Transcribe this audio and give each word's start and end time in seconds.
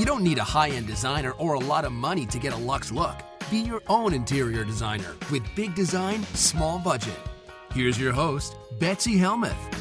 You 0.00 0.06
don't 0.06 0.24
need 0.24 0.38
a 0.38 0.42
high 0.44 0.70
end 0.70 0.86
designer 0.86 1.32
or 1.32 1.52
a 1.52 1.58
lot 1.58 1.84
of 1.84 1.92
money 1.92 2.24
to 2.24 2.38
get 2.38 2.54
a 2.54 2.56
luxe 2.56 2.90
look. 2.90 3.16
Be 3.50 3.58
your 3.58 3.82
own 3.86 4.14
interior 4.14 4.64
designer 4.64 5.14
with 5.30 5.42
big 5.54 5.74
design, 5.74 6.22
small 6.32 6.78
budget. 6.78 7.20
Here's 7.74 8.00
your 8.00 8.12
host, 8.12 8.56
Betsy 8.78 9.18
Helmuth. 9.18 9.79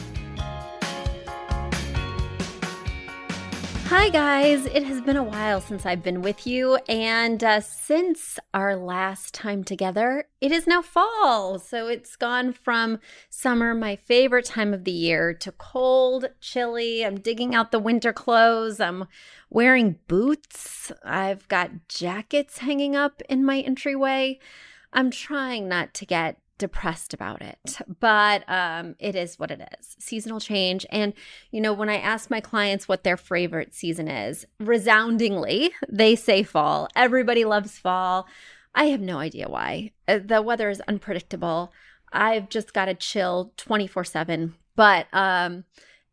Hi, 3.89 4.09
guys. 4.09 4.67
It 4.67 4.83
has 4.83 5.01
been 5.01 5.17
a 5.17 5.23
while 5.23 5.59
since 5.61 5.83
I've 5.83 6.03
been 6.03 6.21
with 6.21 6.45
you. 6.45 6.75
And 6.87 7.43
uh, 7.43 7.59
since 7.59 8.37
our 8.53 8.75
last 8.75 9.33
time 9.33 9.63
together, 9.63 10.25
it 10.39 10.51
is 10.51 10.67
now 10.67 10.83
fall. 10.83 11.57
So 11.57 11.87
it's 11.87 12.15
gone 12.15 12.53
from 12.53 12.99
summer, 13.31 13.73
my 13.73 13.95
favorite 13.95 14.45
time 14.45 14.75
of 14.75 14.83
the 14.83 14.91
year, 14.91 15.33
to 15.33 15.51
cold, 15.53 16.29
chilly. 16.39 17.03
I'm 17.03 17.19
digging 17.19 17.55
out 17.55 17.71
the 17.71 17.79
winter 17.79 18.13
clothes. 18.13 18.79
I'm 18.79 19.07
wearing 19.49 19.97
boots. 20.07 20.91
I've 21.03 21.47
got 21.47 21.87
jackets 21.87 22.59
hanging 22.59 22.95
up 22.95 23.23
in 23.27 23.43
my 23.43 23.61
entryway. 23.61 24.37
I'm 24.93 25.09
trying 25.09 25.67
not 25.67 25.95
to 25.95 26.05
get 26.05 26.37
depressed 26.59 27.13
about 27.13 27.41
it, 27.41 27.77
but 27.99 28.47
um, 28.47 28.95
it 28.99 29.15
is 29.15 29.39
what 29.39 29.49
it 29.49 29.67
is 29.79 29.95
seasonal 29.97 30.39
change. 30.39 30.85
And, 30.91 31.13
you 31.51 31.59
know, 31.59 31.73
when 31.73 31.89
I 31.89 31.97
ask 31.97 32.29
my 32.29 32.39
clients 32.39 32.87
what 32.87 33.03
their 33.03 33.17
favorite 33.17 33.73
season 33.73 34.07
is, 34.07 34.45
resoundingly, 34.59 35.71
they 35.89 36.15
say 36.15 36.43
fall. 36.43 36.87
Everybody 36.95 37.45
loves 37.45 37.79
fall. 37.79 38.27
I 38.75 38.85
have 38.85 39.01
no 39.01 39.17
idea 39.17 39.49
why. 39.49 39.93
Uh, 40.07 40.19
the 40.23 40.43
weather 40.43 40.69
is 40.69 40.81
unpredictable. 40.81 41.73
I've 42.13 42.49
just 42.49 42.73
got 42.73 42.85
to 42.85 42.93
chill 42.93 43.53
24 43.57 44.03
7. 44.03 44.53
But, 44.75 45.07
um, 45.11 45.63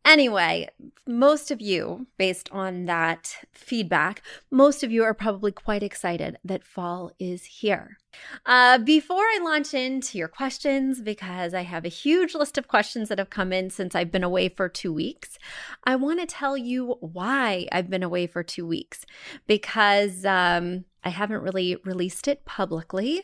Anyway, 0.07 0.69
most 1.05 1.51
of 1.51 1.59
you, 1.59 2.07
based 2.17 2.47
on 2.53 2.85
that 2.85 3.35
feedback, 3.51 4.21
most 4.49 4.81
of 4.81 4.89
you 4.89 5.03
are 5.03 5.13
probably 5.13 5.51
quite 5.51 5.83
excited 5.83 6.37
that 6.45 6.63
fall 6.63 7.11
is 7.19 7.43
here. 7.43 7.97
Uh, 8.45 8.77
before 8.77 9.23
I 9.23 9.39
launch 9.43 9.73
into 9.73 10.17
your 10.17 10.27
questions, 10.27 11.01
because 11.01 11.53
I 11.53 11.63
have 11.63 11.85
a 11.85 11.89
huge 11.89 12.35
list 12.35 12.57
of 12.57 12.67
questions 12.67 13.09
that 13.09 13.19
have 13.19 13.29
come 13.29 13.51
in 13.51 13.69
since 13.69 13.95
I've 13.95 14.11
been 14.11 14.23
away 14.23 14.49
for 14.49 14.69
two 14.69 14.93
weeks, 14.93 15.37
I 15.83 15.95
want 15.95 16.19
to 16.19 16.25
tell 16.25 16.57
you 16.57 16.97
why 16.99 17.67
I've 17.71 17.89
been 17.89 18.03
away 18.03 18.27
for 18.27 18.43
two 18.43 18.65
weeks. 18.65 19.05
Because 19.47 20.25
um, 20.25 20.85
I 21.03 21.09
haven't 21.09 21.41
really 21.41 21.77
released 21.85 22.27
it 22.27 22.43
publicly, 22.45 23.23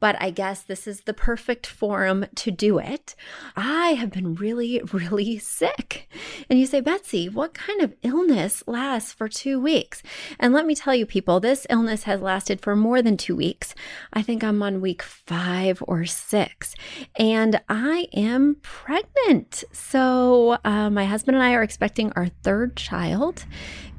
but 0.00 0.16
I 0.20 0.30
guess 0.30 0.62
this 0.62 0.86
is 0.86 1.02
the 1.02 1.14
perfect 1.14 1.66
forum 1.66 2.26
to 2.34 2.50
do 2.50 2.78
it. 2.78 3.14
I 3.56 3.90
have 3.90 4.10
been 4.10 4.34
really, 4.34 4.82
really 4.92 5.38
sick. 5.38 6.10
And 6.50 6.58
you 6.58 6.66
say, 6.66 6.80
Betsy, 6.80 7.28
what 7.28 7.54
kind 7.54 7.80
of 7.80 7.94
illness 8.02 8.64
lasts 8.66 9.12
for 9.12 9.28
two 9.28 9.60
weeks? 9.60 10.02
And 10.38 10.52
let 10.52 10.66
me 10.66 10.74
tell 10.74 10.94
you, 10.94 11.06
people, 11.06 11.38
this 11.38 11.66
illness 11.70 12.02
has 12.02 12.20
lasted 12.20 12.60
for 12.60 12.74
more 12.74 13.00
than 13.00 13.16
two 13.16 13.36
weeks. 13.36 13.74
I 14.12 14.22
think 14.22 14.31
I'm 14.40 14.62
on 14.62 14.80
week 14.80 15.02
five 15.02 15.82
or 15.86 16.06
six, 16.06 16.74
and 17.16 17.60
I 17.68 18.08
am 18.14 18.56
pregnant. 18.62 19.64
So, 19.72 20.58
uh, 20.64 20.88
my 20.90 21.04
husband 21.04 21.36
and 21.36 21.44
I 21.44 21.52
are 21.54 21.62
expecting 21.62 22.12
our 22.16 22.28
third 22.42 22.76
child, 22.76 23.44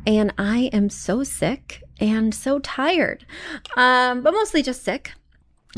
and 0.07 0.33
I 0.38 0.69
am 0.73 0.89
so 0.89 1.23
sick 1.23 1.83
and 1.99 2.33
so 2.33 2.59
tired, 2.59 3.25
um, 3.77 4.23
but 4.23 4.33
mostly 4.33 4.63
just 4.63 4.83
sick. 4.83 5.13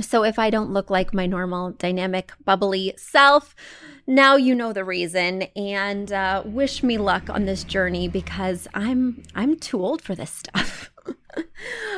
So 0.02 0.24
if 0.24 0.38
I 0.38 0.50
don't 0.50 0.72
look 0.72 0.90
like 0.90 1.14
my 1.14 1.26
normal, 1.26 1.72
dynamic, 1.72 2.34
bubbly 2.44 2.94
self, 2.98 3.56
now 4.08 4.36
you 4.36 4.54
know 4.54 4.74
the 4.74 4.84
reason. 4.84 5.44
And 5.56 6.12
uh, 6.12 6.44
wish 6.46 6.84
me 6.84 6.98
luck 6.98 7.30
on 7.30 7.46
this 7.46 7.64
journey 7.64 8.08
because 8.08 8.68
I'm 8.74 9.24
I'm 9.36 9.58
too 9.58 9.82
old 9.82 10.02
for 10.02 10.16
this 10.16 10.32
stuff. 10.32 10.92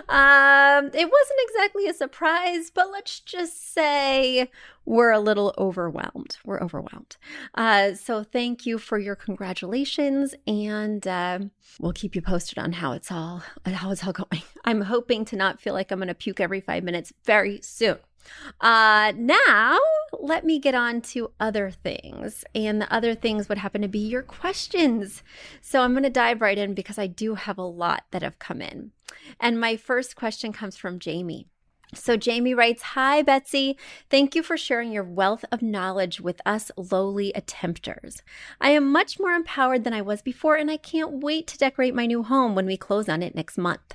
um, 0.09 0.85
it 0.93 1.09
wasn't 1.09 1.39
exactly 1.49 1.87
a 1.87 1.93
surprise, 1.93 2.71
but 2.73 2.91
let's 2.91 3.19
just 3.19 3.73
say 3.73 4.49
we're 4.85 5.11
a 5.11 5.19
little 5.19 5.53
overwhelmed. 5.57 6.37
We're 6.45 6.61
overwhelmed. 6.61 7.17
Uh, 7.55 7.93
so 7.93 8.23
thank 8.23 8.65
you 8.65 8.77
for 8.77 8.97
your 8.97 9.15
congratulations, 9.15 10.33
and 10.45 11.05
uh, 11.07 11.39
we'll 11.79 11.93
keep 11.93 12.15
you 12.15 12.21
posted 12.21 12.57
on 12.57 12.73
how 12.73 12.93
it's 12.93 13.11
all 13.11 13.43
how 13.65 13.91
it's 13.91 14.05
all 14.05 14.13
going. 14.13 14.43
I'm 14.65 14.81
hoping 14.81 15.25
to 15.25 15.35
not 15.35 15.59
feel 15.59 15.73
like 15.73 15.91
I'm 15.91 15.99
going 15.99 16.07
to 16.07 16.13
puke 16.13 16.39
every 16.39 16.61
five 16.61 16.83
minutes 16.83 17.13
very 17.25 17.61
soon. 17.61 17.97
Uh, 18.59 19.13
now, 19.15 19.77
let 20.19 20.45
me 20.45 20.59
get 20.59 20.75
on 20.75 21.01
to 21.01 21.31
other 21.39 21.71
things. 21.71 22.43
And 22.55 22.81
the 22.81 22.93
other 22.93 23.15
things 23.15 23.49
would 23.49 23.57
happen 23.57 23.81
to 23.81 23.87
be 23.87 23.99
your 23.99 24.23
questions. 24.23 25.23
So 25.61 25.81
I'm 25.81 25.93
going 25.93 26.03
to 26.03 26.09
dive 26.09 26.41
right 26.41 26.57
in 26.57 26.73
because 26.73 26.97
I 26.97 27.07
do 27.07 27.35
have 27.35 27.57
a 27.57 27.63
lot 27.63 28.05
that 28.11 28.21
have 28.21 28.39
come 28.39 28.61
in. 28.61 28.91
And 29.39 29.59
my 29.59 29.75
first 29.77 30.15
question 30.15 30.53
comes 30.53 30.77
from 30.77 30.99
Jamie. 30.99 31.47
So 31.93 32.17
Jamie 32.17 32.53
writes, 32.53 32.81
Hi, 32.81 33.21
Betsy. 33.21 33.77
Thank 34.09 34.35
you 34.35 34.43
for 34.43 34.57
sharing 34.57 34.91
your 34.91 35.05
wealth 35.05 35.45
of 35.51 35.61
knowledge 35.61 36.19
with 36.19 36.41
us 36.45 36.69
lowly 36.75 37.31
attempters. 37.33 38.21
I 38.59 38.71
am 38.71 38.91
much 38.91 39.19
more 39.19 39.31
empowered 39.31 39.85
than 39.85 39.93
I 39.93 40.01
was 40.01 40.21
before, 40.21 40.55
and 40.55 40.69
I 40.69 40.77
can't 40.77 41.23
wait 41.23 41.47
to 41.47 41.57
decorate 41.57 41.95
my 41.95 42.05
new 42.05 42.23
home 42.23 42.55
when 42.55 42.65
we 42.65 42.75
close 42.75 43.07
on 43.07 43.23
it 43.23 43.35
next 43.35 43.57
month. 43.57 43.93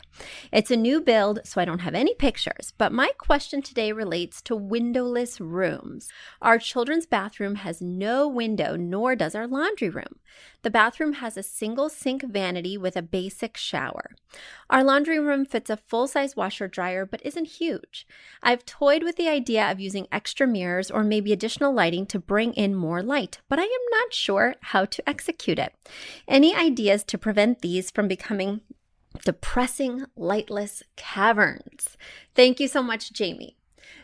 It's 0.51 0.71
a 0.71 0.77
new 0.77 1.01
build, 1.01 1.41
so 1.45 1.61
I 1.61 1.65
don't 1.65 1.81
have 1.81 1.95
any 1.95 2.15
pictures, 2.15 2.73
but 2.79 2.93
my 2.93 3.11
question 3.19 3.63
today 3.63 3.93
relates 3.93 4.41
to 4.43 4.57
windowless 4.57 5.41
rooms. 5.41 6.09
Our 6.41 6.59
children's 6.59 7.07
bathroom 7.07 7.57
has 7.57 7.81
no 7.81 8.29
window, 8.29 8.77
nor 8.77 9.17
does 9.17 9.35
our 9.35 9.47
laundry 9.47 9.89
room. 9.89 10.19
The 10.63 10.71
bathroom 10.71 11.15
has 11.15 11.37
a 11.37 11.43
single 11.43 11.89
sink 11.89 12.23
vanity 12.25 12.77
with 12.77 12.97
a 12.97 13.03
basic 13.03 13.57
shower. 13.57 14.13
Our 14.71 14.85
laundry 14.85 15.19
room 15.19 15.45
fits 15.45 15.71
a 15.71 15.77
full 15.77 16.07
size 16.07 16.37
washer 16.37 16.69
dryer, 16.69 17.05
but 17.05 17.25
isn't 17.25 17.47
huge. 17.47 17.82
I've 18.43 18.65
toyed 18.65 19.03
with 19.03 19.17
the 19.17 19.29
idea 19.29 19.71
of 19.71 19.81
using 19.81 20.07
extra 20.11 20.47
mirrors 20.47 20.91
or 20.91 21.05
maybe 21.05 21.33
additional 21.33 21.73
lighting 21.73 22.07
to 22.07 22.19
bring 22.19 22.53
in 22.55 22.75
more 22.75 23.03
light, 23.03 23.41
but 23.49 23.59
I 23.59 23.65
am 23.65 23.91
not 23.91 24.13
sure 24.13 24.55
how 24.61 24.85
to 24.85 25.09
execute 25.09 25.59
it. 25.59 25.75
Any 26.27 26.55
ideas 26.55 27.05
to 27.05 27.19
prevent 27.19 27.61
these 27.61 27.91
from 27.91 28.09
becoming 28.09 28.61
depressing, 29.25 30.07
lightless 30.17 30.83
caverns? 30.97 31.97
Thank 32.35 32.61
you 32.61 32.69
so 32.69 32.83
much, 32.83 33.13
Jamie. 33.13 33.57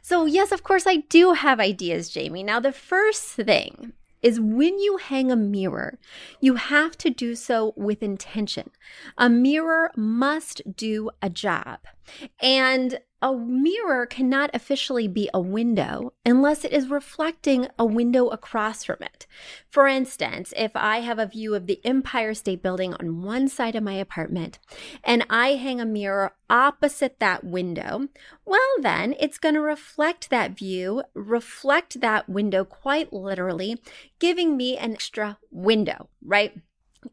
So, 0.03 0.27
yes, 0.27 0.53
of 0.53 0.63
course, 0.63 0.87
I 0.87 0.97
do 1.09 1.33
have 1.33 1.61
ideas, 1.61 2.09
Jamie. 2.09 2.43
Now, 2.43 2.61
the 2.61 2.73
first 2.73 3.25
thing 3.25 3.93
is 4.23 4.41
when 4.41 4.79
you 4.79 4.97
hang 4.97 5.31
a 5.31 5.37
mirror, 5.37 5.99
you 6.41 6.55
have 6.55 6.97
to 6.99 7.11
do 7.11 7.35
so 7.35 7.73
with 7.77 8.03
intention. 8.03 8.71
A 9.17 9.29
mirror 9.29 9.91
must 9.97 10.77
do 10.77 11.11
a 11.23 11.31
job. 11.31 11.81
And 12.41 13.01
a 13.21 13.35
mirror 13.35 14.07
cannot 14.07 14.51
officially 14.55 15.09
be 15.09 15.29
a 15.35 15.41
window 15.41 16.13
unless 16.25 16.65
it 16.65 16.73
is 16.73 16.89
reflecting 16.89 17.67
a 17.77 17.85
window 17.85 18.29
across 18.29 18.85
from 18.85 18.99
it. 19.01 19.27
For 19.69 19.89
instance, 19.89 20.55
if 20.57 20.71
I 20.77 21.01
have 21.01 21.19
a 21.19 21.27
view 21.27 21.55
of 21.57 21.67
the 21.67 21.81
Empire 21.85 22.33
State 22.33 22.63
Building 22.63 22.95
on 22.95 23.23
one 23.23 23.49
side 23.49 23.75
of 23.75 23.83
my 23.83 23.95
apartment 23.95 24.61
and 25.03 25.27
I 25.29 25.55
hang 25.55 25.81
a 25.81 25.87
mirror 25.87 26.35
opposite 26.49 27.19
that 27.19 27.43
window, 27.43 28.07
well, 28.45 28.61
then 28.83 29.17
it's 29.19 29.39
going 29.39 29.57
to 29.57 29.61
reflect 29.61 30.31
that 30.31 30.53
view, 30.53 31.03
reflect 31.15 32.01
that 32.01 32.29
window 32.29 32.65
quite 32.65 33.13
literally, 33.13 33.83
giving 34.21 34.57
me 34.57 34.77
an 34.77 34.93
extra 34.93 35.39
window, 35.51 36.09
right? 36.25 36.55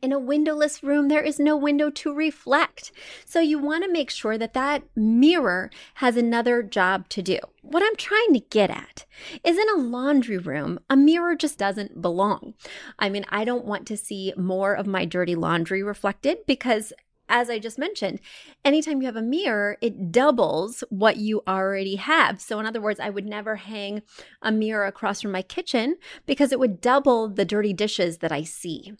In 0.01 0.11
a 0.11 0.19
windowless 0.19 0.83
room, 0.83 1.07
there 1.07 1.21
is 1.21 1.39
no 1.39 1.55
window 1.55 1.89
to 1.89 2.13
reflect. 2.13 2.91
So 3.25 3.39
you 3.39 3.59
want 3.59 3.83
to 3.83 3.91
make 3.91 4.09
sure 4.09 4.37
that 4.37 4.53
that 4.53 4.83
mirror 4.95 5.69
has 5.95 6.17
another 6.17 6.63
job 6.63 7.07
to 7.09 7.21
do. 7.21 7.39
What 7.61 7.83
I'm 7.83 7.95
trying 7.95 8.33
to 8.33 8.39
get 8.39 8.69
at 8.69 9.05
is 9.43 9.57
in 9.57 9.69
a 9.69 9.81
laundry 9.81 10.37
room, 10.37 10.79
a 10.89 10.95
mirror 10.95 11.35
just 11.35 11.57
doesn't 11.57 12.01
belong. 12.01 12.53
I 12.99 13.09
mean, 13.09 13.25
I 13.29 13.45
don't 13.45 13.65
want 13.65 13.87
to 13.87 13.97
see 13.97 14.33
more 14.37 14.73
of 14.73 14.87
my 14.87 15.05
dirty 15.05 15.35
laundry 15.35 15.81
reflected 15.81 16.45
because 16.45 16.93
as 17.29 17.49
I 17.49 17.59
just 17.59 17.77
mentioned, 17.77 18.19
anytime 18.63 19.01
you 19.01 19.07
have 19.07 19.15
a 19.15 19.21
mirror, 19.21 19.77
it 19.81 20.11
doubles 20.11 20.83
what 20.89 21.17
you 21.17 21.41
already 21.47 21.95
have. 21.95 22.41
So, 22.41 22.59
in 22.59 22.65
other 22.65 22.81
words, 22.81 22.99
I 22.99 23.09
would 23.09 23.25
never 23.25 23.55
hang 23.55 24.01
a 24.41 24.51
mirror 24.51 24.85
across 24.85 25.21
from 25.21 25.31
my 25.31 25.41
kitchen 25.41 25.95
because 26.25 26.51
it 26.51 26.59
would 26.59 26.81
double 26.81 27.27
the 27.27 27.45
dirty 27.45 27.73
dishes 27.73 28.19
that 28.19 28.31
I 28.31 28.43
see. 28.43 28.93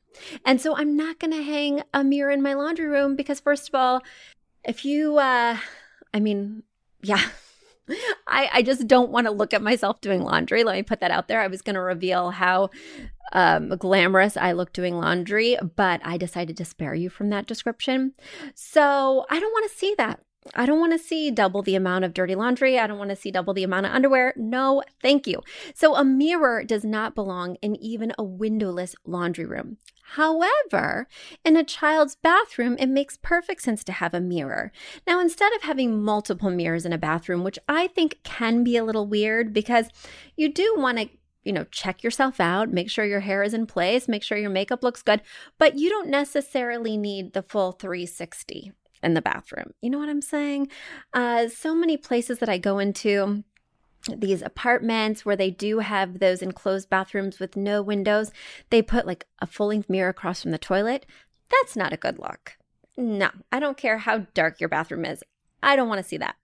And 0.45 0.60
so, 0.60 0.75
I'm 0.75 0.95
not 0.95 1.19
going 1.19 1.33
to 1.33 1.44
hang 1.44 1.83
a 1.94 2.04
mirror 2.04 2.31
in 2.31 2.42
my 2.42 2.54
laundry 2.54 2.88
room 2.88 3.16
because, 3.16 3.39
first 3.39 3.69
of 3.69 3.75
all, 3.75 4.01
if 4.63 4.86
you, 4.86 5.18
uh, 5.18 5.57
I 6.13 6.19
mean, 6.19 6.63
yeah. 7.01 7.21
I, 8.27 8.49
I 8.53 8.61
just 8.61 8.87
don't 8.87 9.11
want 9.11 9.27
to 9.27 9.31
look 9.31 9.53
at 9.53 9.61
myself 9.61 10.01
doing 10.01 10.23
laundry. 10.23 10.63
Let 10.63 10.75
me 10.75 10.83
put 10.83 10.99
that 11.01 11.11
out 11.11 11.27
there. 11.27 11.41
I 11.41 11.47
was 11.47 11.61
going 11.61 11.75
to 11.75 11.81
reveal 11.81 12.31
how 12.31 12.69
um, 13.33 13.69
glamorous 13.77 14.37
I 14.37 14.53
look 14.53 14.73
doing 14.73 14.95
laundry, 14.97 15.57
but 15.75 16.01
I 16.03 16.17
decided 16.17 16.57
to 16.57 16.65
spare 16.65 16.95
you 16.95 17.09
from 17.09 17.29
that 17.29 17.47
description. 17.47 18.13
So 18.53 19.25
I 19.29 19.39
don't 19.39 19.51
want 19.51 19.69
to 19.71 19.77
see 19.77 19.95
that. 19.97 20.19
I 20.53 20.65
don't 20.65 20.80
want 20.80 20.92
to 20.92 21.00
see 21.00 21.31
double 21.31 21.63
the 21.63 21.75
amount 21.75 22.06
of 22.06 22.13
dirty 22.13 22.36
laundry. 22.36 22.77
I 22.77 22.86
don't 22.86 23.00
want 23.00 23.09
to 23.09 23.15
see 23.15 23.31
double 23.31 23.53
the 23.53 23.63
amount 23.63 23.88
of 23.88 23.94
underwear. 23.94 24.33
No, 24.36 24.83
thank 25.01 25.25
you. 25.25 25.42
So, 25.74 25.95
a 25.95 26.06
mirror 26.06 26.63
does 26.63 26.86
not 26.86 27.15
belong 27.15 27.56
in 27.62 27.75
even 27.77 28.13
a 28.18 28.24
windowless 28.24 28.95
laundry 29.06 29.45
room. 29.45 29.77
However, 30.09 31.07
in 31.44 31.57
a 31.57 31.63
child's 31.63 32.15
bathroom, 32.15 32.75
it 32.80 32.88
makes 32.88 33.18
perfect 33.18 33.63
sense 33.63 33.83
to 33.86 33.92
have 33.92 34.13
a 34.13 34.21
mirror. 34.21 34.71
Now, 35.07 35.19
instead 35.19 35.51
of 35.53 35.63
having 35.63 36.03
multiple 36.03 36.51
mirrors 36.51 36.86
in 36.86 36.94
a 36.94 36.97
bathroom, 37.00 37.44
which 37.44 37.57
I 37.68 37.88
think 37.88 38.19
can 38.24 38.63
be 38.63 38.77
a 38.77 38.83
little 38.83 39.07
weird 39.07 39.51
because 39.51 39.88
you 40.36 40.51
do 40.51 40.75
want 40.77 41.00
to 41.00 41.09
you 41.44 41.53
know, 41.53 41.65
check 41.65 42.03
yourself 42.03 42.39
out, 42.39 42.71
make 42.71 42.89
sure 42.89 43.06
your 43.06 43.19
hair 43.19 43.44
is 43.44 43.53
in 43.53 43.68
place, 43.68 44.07
make 44.07 44.24
sure 44.24 44.36
your 44.36 44.50
makeup 44.50 44.83
looks 44.83 45.03
good, 45.03 45.21
but 45.59 45.77
you 45.77 45.92
don't 45.92 46.09
necessarily 46.09 46.97
need 46.97 47.33
the 47.33 47.44
full 47.44 47.71
360 47.71 48.71
in 49.03 49.13
the 49.13 49.21
bathroom. 49.21 49.71
You 49.81 49.89
know 49.89 50.00
what 50.00 50.09
I'm 50.09 50.21
saying? 50.21 50.69
Uh, 51.13 51.47
so 51.47 51.75
many 51.75 51.97
places 51.97 52.39
that 52.39 52.50
I 52.50 52.57
go 52.57 52.80
into, 52.80 53.44
these 54.15 54.42
apartments 54.42 55.25
where 55.25 55.36
they 55.36 55.50
do 55.50 55.80
have 55.80 56.19
those 56.19 56.42
enclosed 56.42 56.89
bathrooms 56.89 57.39
with 57.39 57.56
no 57.56 57.81
windows, 57.81 58.31
they 58.69 58.81
put 58.81 59.07
like 59.07 59.25
a 59.39 59.47
full 59.47 59.68
length 59.68 59.89
mirror 59.89 60.09
across 60.09 60.42
from 60.42 60.51
the 60.51 60.57
toilet. 60.57 61.06
That's 61.50 61.75
not 61.75 61.94
a 61.94 61.97
good 61.97 62.19
look. 62.19 62.57
No, 62.97 63.30
I 63.51 63.59
don't 63.59 63.77
care 63.77 63.97
how 63.97 64.19
dark 64.33 64.59
your 64.59 64.69
bathroom 64.69 65.06
is. 65.06 65.24
I 65.62 65.75
don't 65.75 65.89
want 65.89 66.01
to 66.01 66.07
see 66.07 66.18
that. 66.18 66.36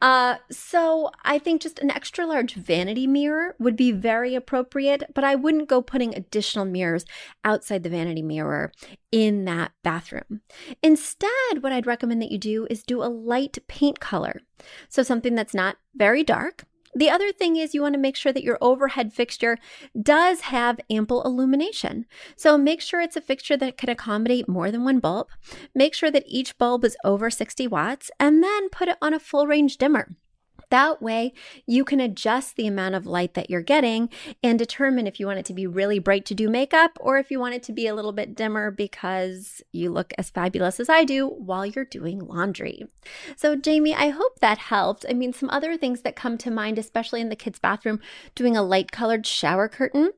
Uh, 0.00 0.36
so 0.50 1.10
I 1.24 1.38
think 1.38 1.62
just 1.62 1.78
an 1.78 1.90
extra 1.90 2.26
large 2.26 2.54
vanity 2.54 3.06
mirror 3.06 3.54
would 3.58 3.76
be 3.76 3.92
very 3.92 4.34
appropriate, 4.34 5.04
but 5.14 5.24
I 5.24 5.34
wouldn't 5.34 5.68
go 5.68 5.82
putting 5.82 6.14
additional 6.14 6.64
mirrors 6.64 7.04
outside 7.44 7.82
the 7.82 7.90
vanity 7.90 8.22
mirror 8.22 8.72
in 9.10 9.44
that 9.46 9.72
bathroom. 9.82 10.40
Instead, 10.82 11.62
what 11.62 11.72
I'd 11.72 11.86
recommend 11.86 12.22
that 12.22 12.32
you 12.32 12.38
do 12.38 12.66
is 12.70 12.82
do 12.82 13.02
a 13.02 13.06
light 13.06 13.58
paint 13.68 14.00
color. 14.00 14.40
So 14.88 15.02
something 15.02 15.34
that's 15.34 15.54
not 15.54 15.76
very 15.94 16.22
dark, 16.22 16.64
the 16.96 17.10
other 17.10 17.30
thing 17.30 17.56
is 17.56 17.74
you 17.74 17.82
want 17.82 17.94
to 17.94 18.00
make 18.00 18.16
sure 18.16 18.32
that 18.32 18.42
your 18.42 18.56
overhead 18.62 19.12
fixture 19.12 19.58
does 20.00 20.40
have 20.40 20.80
ample 20.88 21.22
illumination. 21.24 22.06
So 22.36 22.56
make 22.56 22.80
sure 22.80 23.02
it's 23.02 23.16
a 23.16 23.20
fixture 23.20 23.56
that 23.58 23.76
can 23.76 23.90
accommodate 23.90 24.48
more 24.48 24.70
than 24.70 24.82
one 24.82 24.98
bulb. 24.98 25.28
Make 25.74 25.92
sure 25.92 26.10
that 26.10 26.24
each 26.26 26.56
bulb 26.56 26.86
is 26.86 26.96
over 27.04 27.28
60 27.30 27.66
watts 27.66 28.10
and 28.18 28.42
then 28.42 28.70
put 28.70 28.88
it 28.88 28.96
on 29.02 29.12
a 29.12 29.20
full 29.20 29.46
range 29.46 29.76
dimmer. 29.76 30.16
That 30.70 31.00
way, 31.00 31.32
you 31.66 31.84
can 31.84 32.00
adjust 32.00 32.56
the 32.56 32.66
amount 32.66 32.96
of 32.96 33.06
light 33.06 33.34
that 33.34 33.50
you're 33.50 33.62
getting 33.62 34.08
and 34.42 34.58
determine 34.58 35.06
if 35.06 35.20
you 35.20 35.26
want 35.26 35.38
it 35.38 35.44
to 35.46 35.54
be 35.54 35.66
really 35.66 35.98
bright 35.98 36.24
to 36.26 36.34
do 36.34 36.48
makeup 36.48 36.98
or 37.00 37.18
if 37.18 37.30
you 37.30 37.38
want 37.38 37.54
it 37.54 37.62
to 37.64 37.72
be 37.72 37.86
a 37.86 37.94
little 37.94 38.12
bit 38.12 38.34
dimmer 38.34 38.70
because 38.70 39.62
you 39.72 39.90
look 39.90 40.12
as 40.18 40.30
fabulous 40.30 40.80
as 40.80 40.88
I 40.88 41.04
do 41.04 41.28
while 41.28 41.64
you're 41.64 41.84
doing 41.84 42.18
laundry. 42.18 42.84
So, 43.36 43.54
Jamie, 43.54 43.94
I 43.94 44.08
hope 44.08 44.40
that 44.40 44.58
helped. 44.58 45.06
I 45.08 45.12
mean, 45.12 45.32
some 45.32 45.50
other 45.50 45.76
things 45.76 46.02
that 46.02 46.16
come 46.16 46.36
to 46.38 46.50
mind, 46.50 46.78
especially 46.78 47.20
in 47.20 47.28
the 47.28 47.36
kids' 47.36 47.60
bathroom, 47.60 48.00
doing 48.34 48.56
a 48.56 48.62
light 48.62 48.90
colored 48.90 49.26
shower 49.26 49.68
curtain 49.68 50.10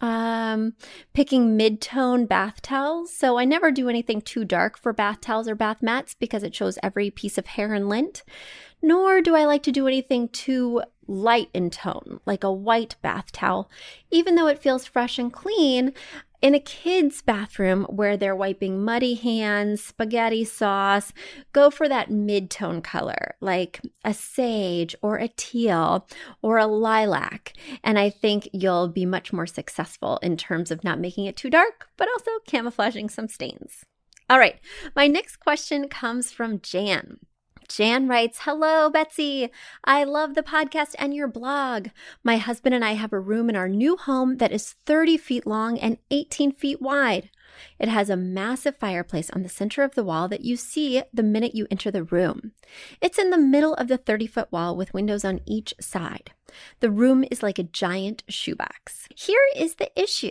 um, 0.00 0.74
picking 1.12 1.56
mid 1.56 1.80
tone 1.80 2.26
bath 2.26 2.62
towels. 2.62 3.14
So 3.14 3.38
I 3.38 3.44
never 3.44 3.70
do 3.70 3.88
anything 3.88 4.20
too 4.20 4.44
dark 4.44 4.78
for 4.78 4.92
bath 4.92 5.20
towels 5.20 5.48
or 5.48 5.54
bath 5.54 5.82
mats 5.82 6.14
because 6.18 6.42
it 6.42 6.54
shows 6.54 6.78
every 6.82 7.10
piece 7.10 7.38
of 7.38 7.46
hair 7.46 7.74
and 7.74 7.88
lint 7.88 8.22
nor 8.82 9.20
do 9.20 9.34
I 9.34 9.44
like 9.44 9.62
to 9.64 9.72
do 9.72 9.86
anything 9.86 10.28
too 10.28 10.82
light 11.06 11.50
in 11.52 11.70
tone, 11.70 12.20
like 12.24 12.44
a 12.44 12.52
white 12.52 12.96
bath 13.02 13.32
towel. 13.32 13.70
Even 14.10 14.36
though 14.36 14.46
it 14.46 14.62
feels 14.62 14.86
fresh 14.86 15.18
and 15.18 15.32
clean, 15.32 15.92
in 16.42 16.54
a 16.54 16.60
kid's 16.60 17.20
bathroom 17.20 17.84
where 17.84 18.16
they're 18.16 18.34
wiping 18.34 18.82
muddy 18.82 19.14
hands, 19.14 19.82
spaghetti 19.82 20.44
sauce, 20.44 21.12
go 21.52 21.70
for 21.70 21.88
that 21.88 22.10
mid 22.10 22.50
tone 22.50 22.80
color, 22.80 23.34
like 23.40 23.80
a 24.04 24.14
sage 24.14 24.94
or 25.02 25.16
a 25.16 25.28
teal 25.28 26.08
or 26.40 26.56
a 26.56 26.66
lilac. 26.66 27.52
And 27.84 27.98
I 27.98 28.08
think 28.08 28.48
you'll 28.52 28.88
be 28.88 29.04
much 29.04 29.32
more 29.32 29.46
successful 29.46 30.18
in 30.22 30.36
terms 30.36 30.70
of 30.70 30.82
not 30.82 30.98
making 30.98 31.26
it 31.26 31.36
too 31.36 31.50
dark, 31.50 31.88
but 31.96 32.08
also 32.08 32.30
camouflaging 32.46 33.10
some 33.10 33.28
stains. 33.28 33.84
All 34.30 34.38
right, 34.38 34.60
my 34.96 35.08
next 35.08 35.36
question 35.36 35.88
comes 35.88 36.30
from 36.30 36.60
Jan. 36.60 37.18
Jan 37.70 38.08
writes, 38.08 38.40
Hello, 38.42 38.90
Betsy. 38.90 39.48
I 39.84 40.02
love 40.02 40.34
the 40.34 40.42
podcast 40.42 40.96
and 40.98 41.14
your 41.14 41.28
blog. 41.28 41.88
My 42.24 42.36
husband 42.36 42.74
and 42.74 42.84
I 42.84 42.92
have 42.94 43.12
a 43.12 43.20
room 43.20 43.48
in 43.48 43.54
our 43.54 43.68
new 43.68 43.96
home 43.96 44.38
that 44.38 44.50
is 44.50 44.74
30 44.86 45.16
feet 45.16 45.46
long 45.46 45.78
and 45.78 45.98
18 46.10 46.52
feet 46.52 46.82
wide. 46.82 47.30
It 47.78 47.88
has 47.88 48.10
a 48.10 48.16
massive 48.16 48.76
fireplace 48.76 49.30
on 49.30 49.44
the 49.44 49.48
center 49.48 49.84
of 49.84 49.94
the 49.94 50.02
wall 50.02 50.26
that 50.28 50.40
you 50.40 50.56
see 50.56 51.02
the 51.12 51.22
minute 51.22 51.54
you 51.54 51.68
enter 51.70 51.92
the 51.92 52.02
room. 52.02 52.52
It's 53.00 53.18
in 53.18 53.30
the 53.30 53.38
middle 53.38 53.74
of 53.74 53.86
the 53.86 53.98
30 53.98 54.26
foot 54.26 54.50
wall 54.50 54.76
with 54.76 54.92
windows 54.92 55.24
on 55.24 55.40
each 55.46 55.72
side. 55.80 56.32
The 56.80 56.90
room 56.90 57.24
is 57.30 57.42
like 57.42 57.58
a 57.58 57.64
giant 57.64 58.22
shoebox. 58.28 59.08
Here 59.14 59.42
is 59.56 59.76
the 59.76 59.90
issue 60.00 60.30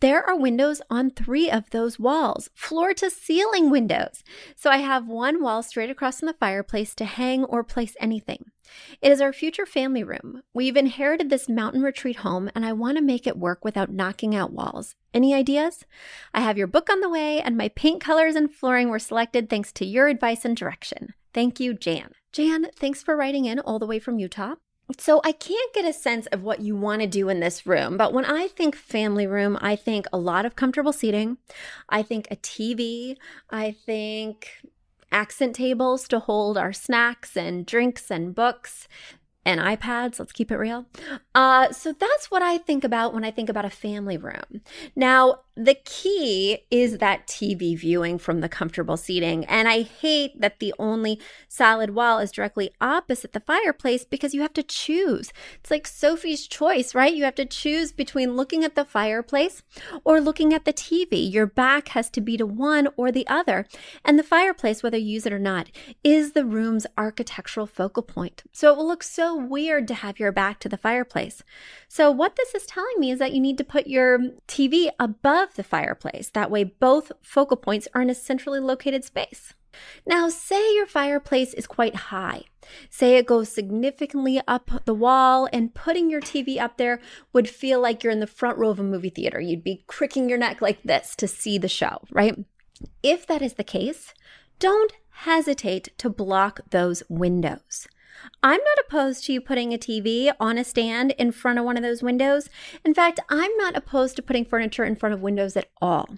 there 0.00 0.22
are 0.22 0.36
windows 0.36 0.82
on 0.90 1.10
three 1.10 1.50
of 1.50 1.70
those 1.70 1.98
walls, 1.98 2.50
floor 2.54 2.92
to 2.92 3.08
ceiling 3.08 3.70
windows. 3.70 4.22
So 4.54 4.70
I 4.70 4.76
have 4.76 5.08
one 5.08 5.42
wall 5.42 5.62
straight 5.62 5.88
across 5.88 6.20
from 6.20 6.26
the 6.26 6.34
fireplace 6.34 6.94
to 6.96 7.06
hang 7.06 7.44
or 7.44 7.64
place 7.64 7.96
anything. 7.98 8.50
It 9.00 9.12
is 9.12 9.22
our 9.22 9.32
future 9.32 9.64
family 9.64 10.04
room. 10.04 10.42
We've 10.52 10.76
inherited 10.76 11.30
this 11.30 11.48
mountain 11.48 11.82
retreat 11.82 12.16
home, 12.16 12.50
and 12.54 12.66
I 12.66 12.74
want 12.74 12.98
to 12.98 13.02
make 13.02 13.26
it 13.26 13.38
work 13.38 13.64
without 13.64 13.90
knocking 13.90 14.34
out 14.34 14.52
walls. 14.52 14.94
Any 15.14 15.34
ideas? 15.34 15.84
I 16.34 16.40
have 16.40 16.58
your 16.58 16.66
book 16.66 16.90
on 16.90 17.00
the 17.00 17.08
way, 17.08 17.40
and 17.40 17.56
my 17.56 17.68
paint 17.68 18.02
colors 18.02 18.34
and 18.34 18.52
flooring 18.52 18.90
were 18.90 18.98
selected 18.98 19.48
thanks 19.48 19.72
to 19.72 19.86
your 19.86 20.08
advice 20.08 20.44
and 20.44 20.56
direction. 20.56 21.14
Thank 21.32 21.60
you, 21.60 21.74
Jan. 21.74 22.10
Jan, 22.32 22.66
thanks 22.76 23.02
for 23.02 23.16
writing 23.16 23.44
in 23.44 23.58
all 23.58 23.78
the 23.78 23.86
way 23.86 23.98
from 23.98 24.18
Utah. 24.18 24.56
So 24.98 25.20
I 25.24 25.32
can't 25.32 25.72
get 25.72 25.84
a 25.84 25.92
sense 25.92 26.26
of 26.26 26.42
what 26.42 26.60
you 26.60 26.76
want 26.76 27.00
to 27.00 27.06
do 27.06 27.28
in 27.28 27.40
this 27.40 27.66
room, 27.66 27.96
but 27.96 28.12
when 28.12 28.24
I 28.24 28.48
think 28.48 28.76
family 28.76 29.26
room, 29.26 29.56
I 29.60 29.76
think 29.76 30.06
a 30.12 30.18
lot 30.18 30.44
of 30.44 30.56
comfortable 30.56 30.92
seating. 30.92 31.38
I 31.88 32.02
think 32.02 32.28
a 32.30 32.36
TV. 32.36 33.16
I 33.50 33.74
think 33.86 34.50
accent 35.10 35.54
tables 35.54 36.06
to 36.08 36.18
hold 36.18 36.58
our 36.58 36.72
snacks 36.72 37.36
and 37.36 37.64
drinks 37.64 38.10
and 38.10 38.34
books 38.34 38.88
and 39.46 39.60
iPads. 39.60 40.18
Let's 40.18 40.32
keep 40.32 40.50
it 40.50 40.56
real. 40.56 40.86
Uh, 41.34 41.70
so 41.72 41.92
that's 41.92 42.30
what 42.30 42.42
I 42.42 42.58
think 42.58 42.84
about 42.84 43.14
when 43.14 43.24
I 43.24 43.30
think 43.30 43.48
about 43.48 43.64
a 43.64 43.70
family 43.70 44.16
room. 44.16 44.62
Now, 44.96 45.40
the 45.56 45.76
key 45.84 46.58
is 46.70 46.98
that 46.98 47.28
TV 47.28 47.78
viewing 47.78 48.18
from 48.18 48.40
the 48.40 48.48
comfortable 48.48 48.96
seating. 48.96 49.44
And 49.44 49.68
I 49.68 49.82
hate 49.82 50.40
that 50.40 50.58
the 50.58 50.74
only 50.80 51.20
solid 51.48 51.90
wall 51.90 52.18
is 52.18 52.32
directly 52.32 52.70
opposite 52.80 53.32
the 53.32 53.40
fireplace 53.40 54.04
because 54.04 54.34
you 54.34 54.42
have 54.42 54.52
to 54.54 54.64
choose. 54.64 55.32
It's 55.60 55.70
like 55.70 55.86
Sophie's 55.86 56.48
choice, 56.48 56.92
right? 56.92 57.14
You 57.14 57.22
have 57.22 57.36
to 57.36 57.46
choose 57.46 57.92
between 57.92 58.34
looking 58.34 58.64
at 58.64 58.74
the 58.74 58.84
fireplace 58.84 59.62
or 60.02 60.20
looking 60.20 60.52
at 60.52 60.64
the 60.64 60.72
TV. 60.72 61.30
Your 61.32 61.46
back 61.46 61.88
has 61.88 62.10
to 62.10 62.20
be 62.20 62.36
to 62.36 62.46
one 62.46 62.88
or 62.96 63.12
the 63.12 63.26
other. 63.28 63.66
And 64.04 64.18
the 64.18 64.24
fireplace, 64.24 64.82
whether 64.82 64.98
you 64.98 65.12
use 65.14 65.26
it 65.26 65.32
or 65.32 65.38
not, 65.38 65.70
is 66.02 66.32
the 66.32 66.44
room's 66.44 66.86
architectural 66.98 67.66
focal 67.66 68.02
point. 68.02 68.42
So 68.50 68.72
it 68.72 68.76
will 68.76 68.88
look 68.88 69.04
so 69.04 69.36
weird 69.36 69.86
to 69.88 69.94
have 69.94 70.18
your 70.18 70.32
back 70.32 70.58
to 70.60 70.68
the 70.68 70.76
fireplace. 70.76 71.44
So 71.86 72.10
what 72.10 72.34
this 72.34 72.56
is 72.56 72.66
telling 72.66 72.98
me 72.98 73.12
is 73.12 73.20
that 73.20 73.32
you 73.32 73.40
need 73.40 73.58
to 73.58 73.64
put 73.64 73.86
your 73.86 74.18
TV 74.48 74.88
above 74.98 75.43
above 75.44 75.56
the 75.56 75.62
fireplace. 75.62 76.30
That 76.30 76.50
way, 76.50 76.64
both 76.64 77.12
focal 77.22 77.56
points 77.56 77.86
are 77.94 78.02
in 78.02 78.10
a 78.10 78.14
centrally 78.14 78.60
located 78.60 79.04
space. 79.04 79.54
Now, 80.06 80.28
say 80.28 80.74
your 80.74 80.86
fireplace 80.86 81.52
is 81.52 81.66
quite 81.66 81.96
high. 81.96 82.44
Say 82.90 83.16
it 83.16 83.26
goes 83.26 83.48
significantly 83.48 84.40
up 84.46 84.70
the 84.84 84.94
wall, 84.94 85.48
and 85.52 85.74
putting 85.74 86.10
your 86.10 86.20
TV 86.20 86.58
up 86.58 86.78
there 86.78 87.00
would 87.32 87.48
feel 87.48 87.80
like 87.80 88.02
you're 88.02 88.12
in 88.12 88.20
the 88.20 88.26
front 88.26 88.56
row 88.56 88.70
of 88.70 88.78
a 88.78 88.84
movie 88.84 89.10
theater. 89.10 89.40
You'd 89.40 89.64
be 89.64 89.84
cricking 89.86 90.28
your 90.28 90.38
neck 90.38 90.62
like 90.62 90.82
this 90.82 91.14
to 91.16 91.26
see 91.26 91.58
the 91.58 91.68
show, 91.68 92.02
right? 92.12 92.38
If 93.02 93.26
that 93.26 93.42
is 93.42 93.54
the 93.54 93.64
case, 93.64 94.14
don't 94.58 94.92
hesitate 95.10 95.90
to 95.98 96.08
block 96.08 96.60
those 96.70 97.02
windows. 97.08 97.88
I'm 98.42 98.60
not 98.60 98.84
opposed 98.86 99.24
to 99.24 99.32
you 99.32 99.40
putting 99.40 99.72
a 99.72 99.78
TV 99.78 100.32
on 100.38 100.58
a 100.58 100.64
stand 100.64 101.12
in 101.12 101.32
front 101.32 101.58
of 101.58 101.64
one 101.64 101.76
of 101.76 101.82
those 101.82 102.02
windows. 102.02 102.48
In 102.84 102.94
fact, 102.94 103.20
I'm 103.28 103.56
not 103.56 103.76
opposed 103.76 104.16
to 104.16 104.22
putting 104.22 104.44
furniture 104.44 104.84
in 104.84 104.96
front 104.96 105.14
of 105.14 105.20
windows 105.20 105.56
at 105.56 105.68
all. 105.80 106.08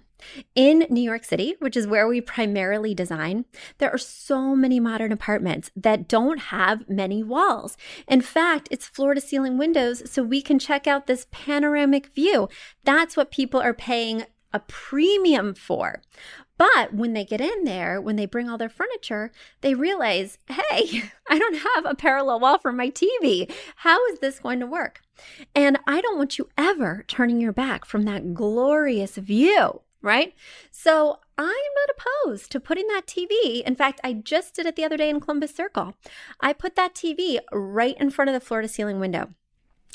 In 0.54 0.86
New 0.88 1.02
York 1.02 1.24
City, 1.24 1.56
which 1.58 1.76
is 1.76 1.86
where 1.86 2.08
we 2.08 2.20
primarily 2.20 2.94
design, 2.94 3.44
there 3.78 3.90
are 3.90 3.98
so 3.98 4.56
many 4.56 4.80
modern 4.80 5.12
apartments 5.12 5.70
that 5.76 6.08
don't 6.08 6.38
have 6.38 6.88
many 6.88 7.22
walls. 7.22 7.76
In 8.08 8.20
fact, 8.20 8.68
it's 8.70 8.86
floor 8.86 9.14
to 9.14 9.20
ceiling 9.20 9.58
windows 9.58 10.10
so 10.10 10.22
we 10.22 10.40
can 10.40 10.58
check 10.58 10.86
out 10.86 11.06
this 11.06 11.26
panoramic 11.30 12.06
view. 12.14 12.48
That's 12.84 13.16
what 13.16 13.30
people 13.30 13.60
are 13.60 13.74
paying 13.74 14.24
a 14.52 14.60
premium 14.60 15.54
for. 15.54 16.02
But 16.58 16.94
when 16.94 17.12
they 17.12 17.24
get 17.24 17.40
in 17.40 17.64
there, 17.64 18.00
when 18.00 18.16
they 18.16 18.26
bring 18.26 18.48
all 18.48 18.56
their 18.56 18.68
furniture, 18.68 19.30
they 19.60 19.74
realize, 19.74 20.38
hey, 20.48 21.02
I 21.28 21.38
don't 21.38 21.58
have 21.58 21.84
a 21.84 21.94
parallel 21.94 22.40
wall 22.40 22.58
for 22.58 22.72
my 22.72 22.90
TV. 22.90 23.52
How 23.76 24.04
is 24.06 24.20
this 24.20 24.38
going 24.38 24.60
to 24.60 24.66
work? 24.66 25.02
And 25.54 25.78
I 25.86 26.00
don't 26.00 26.16
want 26.16 26.38
you 26.38 26.48
ever 26.56 27.04
turning 27.08 27.40
your 27.40 27.52
back 27.52 27.84
from 27.84 28.04
that 28.04 28.34
glorious 28.34 29.16
view, 29.16 29.82
right? 30.00 30.34
So 30.70 31.18
I'm 31.36 31.46
not 31.46 31.96
opposed 32.24 32.50
to 32.52 32.60
putting 32.60 32.86
that 32.88 33.06
TV. 33.06 33.62
In 33.62 33.76
fact, 33.76 34.00
I 34.02 34.14
just 34.14 34.54
did 34.54 34.66
it 34.66 34.76
the 34.76 34.84
other 34.84 34.96
day 34.96 35.10
in 35.10 35.20
Columbus 35.20 35.54
Circle. 35.54 35.94
I 36.40 36.54
put 36.54 36.76
that 36.76 36.94
TV 36.94 37.38
right 37.52 37.96
in 38.00 38.10
front 38.10 38.30
of 38.30 38.34
the 38.34 38.40
floor 38.40 38.62
to 38.62 38.68
ceiling 38.68 39.00
window. 39.00 39.34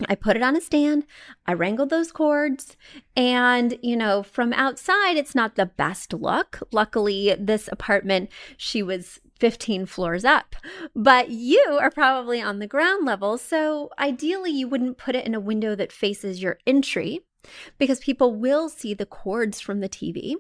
I 0.10 0.16
put 0.16 0.36
it 0.36 0.44
on 0.44 0.56
a 0.56 0.62
stand. 0.62 1.06
I 1.46 1.54
wrangled 1.54 1.90
those 1.90 2.12
cords. 2.12 2.78
And, 3.16 3.78
you 3.82 3.96
know, 3.96 4.24
from 4.24 4.54
outside, 4.54 5.18
it's 5.18 5.36
not 5.36 5.56
the 5.56 5.66
best 5.66 6.14
look. 6.14 6.60
Luckily, 6.72 7.36
this 7.40 7.70
apartment, 7.72 8.30
she 8.58 8.84
was 8.84 9.20
15 9.40 9.88
floors 9.88 10.24
up, 10.24 10.56
but 10.96 11.32
you 11.32 11.78
are 11.82 11.90
probably 11.90 12.40
on 12.42 12.60
the 12.60 12.68
ground 12.68 13.06
level. 13.06 13.38
So 13.38 13.90
ideally, 13.98 14.52
you 14.52 14.68
wouldn't 14.68 14.98
put 15.00 15.16
it 15.16 15.26
in 15.26 15.34
a 15.34 15.40
window 15.40 15.76
that 15.76 15.92
faces 15.92 16.44
your 16.44 16.60
entry 16.68 17.22
because 17.78 18.00
people 18.00 18.36
will 18.36 18.70
see 18.70 18.94
the 18.94 19.06
cords 19.06 19.60
from 19.60 19.80
the 19.80 19.90
TV. 19.90 20.36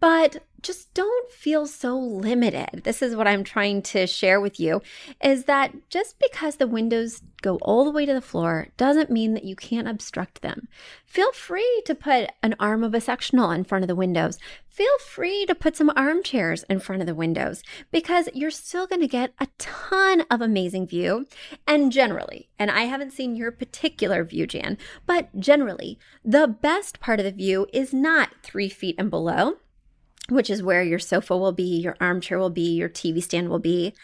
But 0.00 0.42
just 0.62 0.92
don't 0.94 1.30
feel 1.30 1.66
so 1.66 1.98
limited. 1.98 2.82
This 2.84 3.02
is 3.02 3.16
what 3.16 3.26
I'm 3.26 3.44
trying 3.44 3.82
to 3.82 4.06
share 4.06 4.40
with 4.40 4.60
you 4.60 4.82
is 5.22 5.44
that 5.44 5.72
just 5.88 6.16
because 6.18 6.56
the 6.56 6.66
windows 6.66 7.22
go 7.42 7.56
all 7.62 7.84
the 7.84 7.90
way 7.90 8.04
to 8.04 8.12
the 8.12 8.20
floor 8.20 8.68
doesn't 8.76 9.10
mean 9.10 9.32
that 9.34 9.44
you 9.44 9.56
can't 9.56 9.88
obstruct 9.88 10.42
them. 10.42 10.68
Feel 11.06 11.32
free 11.32 11.82
to 11.86 11.94
put 11.94 12.30
an 12.42 12.54
arm 12.60 12.84
of 12.84 12.94
a 12.94 13.00
sectional 13.00 13.50
in 13.50 13.64
front 13.64 13.82
of 13.82 13.88
the 13.88 13.94
windows. 13.94 14.38
Feel 14.68 14.98
free 14.98 15.46
to 15.46 15.54
put 15.54 15.76
some 15.76 15.90
armchairs 15.96 16.64
in 16.68 16.78
front 16.78 17.02
of 17.02 17.06
the 17.06 17.14
windows 17.14 17.62
because 17.90 18.28
you're 18.34 18.50
still 18.50 18.86
going 18.86 19.00
to 19.00 19.08
get 19.08 19.32
a 19.38 19.48
ton 19.58 20.22
of 20.30 20.40
amazing 20.40 20.86
view. 20.86 21.26
And 21.66 21.90
generally, 21.90 22.48
and 22.58 22.70
I 22.70 22.82
haven't 22.82 23.12
seen 23.12 23.34
your 23.34 23.50
particular 23.50 24.24
view, 24.24 24.46
Jan, 24.46 24.78
but 25.06 25.40
generally, 25.40 25.98
the 26.24 26.46
best 26.46 27.00
part 27.00 27.18
of 27.18 27.24
the 27.24 27.32
view 27.32 27.66
is 27.72 27.92
not 27.92 28.30
three 28.42 28.68
feet 28.68 28.94
and 28.98 29.10
below 29.10 29.49
which 30.28 30.50
is 30.50 30.62
where 30.62 30.82
your 30.82 30.98
sofa 30.98 31.36
will 31.36 31.52
be, 31.52 31.78
your 31.78 31.96
armchair 32.00 32.38
will 32.38 32.50
be, 32.50 32.72
your 32.74 32.88
TV 32.88 33.22
stand 33.22 33.48
will 33.48 33.58
be. 33.58 33.94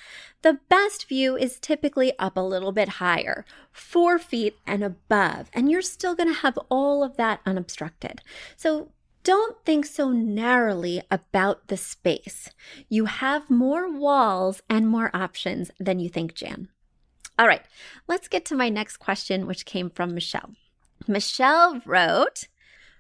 The 0.43 0.59
best 0.69 1.09
view 1.09 1.37
is 1.37 1.59
typically 1.59 2.13
up 2.19 2.37
a 2.37 2.41
little 2.41 2.73
bit 2.73 2.89
higher, 2.89 3.45
four 3.73 4.19
feet 4.19 4.57
and 4.67 4.83
above, 4.85 5.51
and 5.53 5.71
you're 5.71 5.83
still 5.83 6.15
going 6.15 6.29
to 6.29 6.41
have 6.41 6.59
all 6.69 7.03
of 7.03 7.17
that 7.17 7.41
unobstructed. 7.47 8.23
So 8.57 8.93
don't 9.23 9.57
think 9.65 9.87
so 9.87 10.11
narrowly 10.11 11.03
about 11.11 11.67
the 11.67 11.77
space. 11.77 12.49
You 12.89 13.07
have 13.07 13.51
more 13.51 13.91
walls 13.91 14.63
and 14.71 14.87
more 14.87 15.11
options 15.13 15.73
than 15.81 15.99
you 15.99 16.09
think, 16.09 16.35
Jan. 16.35 16.69
All 17.39 17.49
right, 17.49 17.63
let's 18.07 18.29
get 18.29 18.45
to 18.47 18.55
my 18.55 18.69
next 18.69 18.99
question, 18.99 19.47
which 19.47 19.67
came 19.67 19.91
from 19.91 20.15
Michelle. 20.15 20.53
Michelle 21.09 21.81
wrote, 21.85 22.45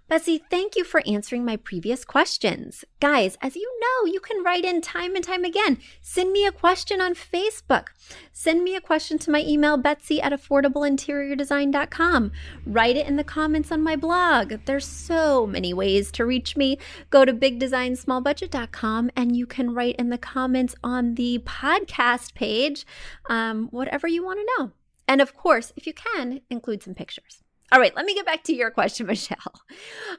Betsy, 0.08 0.38
thank 0.38 0.76
you 0.76 0.84
for 0.84 1.02
answering 1.04 1.44
my 1.44 1.56
previous 1.56 2.04
questions. 2.04 2.84
Guys, 3.00 3.36
as 3.42 3.56
you 3.56 3.68
know, 3.80 4.06
you 4.06 4.20
can 4.20 4.44
write 4.44 4.64
in 4.64 4.80
time 4.80 5.16
and 5.16 5.24
time 5.24 5.42
again. 5.42 5.78
Send 6.00 6.30
me 6.30 6.46
a 6.46 6.52
question 6.52 7.00
on 7.00 7.14
Facebook. 7.14 7.88
Send 8.32 8.62
me 8.62 8.76
a 8.76 8.80
question 8.80 9.18
to 9.18 9.32
my 9.32 9.40
email, 9.40 9.76
betsy 9.76 10.22
at 10.22 10.32
affordableinteriordesign.com. 10.32 12.30
Write 12.64 12.96
it 12.96 13.08
in 13.08 13.16
the 13.16 13.24
comments 13.24 13.72
on 13.72 13.82
my 13.82 13.96
blog. 13.96 14.54
There's 14.64 14.86
so 14.86 15.44
many 15.44 15.74
ways 15.74 16.12
to 16.12 16.24
reach 16.24 16.56
me. 16.56 16.78
Go 17.10 17.24
to 17.24 17.32
bigdesignsmallbudget.com 17.32 19.10
and 19.16 19.36
you 19.36 19.44
can 19.44 19.74
write 19.74 19.96
in 19.96 20.10
the 20.10 20.18
comments 20.18 20.76
on 20.84 21.16
the 21.16 21.40
podcast 21.40 22.34
page 22.34 22.86
um, 23.28 23.66
whatever 23.72 24.06
you 24.06 24.24
want 24.24 24.38
to 24.38 24.46
know. 24.56 24.70
And 25.08 25.20
of 25.20 25.34
course, 25.36 25.72
if 25.76 25.84
you 25.84 25.92
can, 25.92 26.42
include 26.48 26.84
some 26.84 26.94
pictures. 26.94 27.42
All 27.72 27.80
right, 27.80 27.94
let 27.96 28.06
me 28.06 28.14
get 28.14 28.26
back 28.26 28.44
to 28.44 28.54
your 28.54 28.70
question, 28.70 29.06
Michelle. 29.08 29.36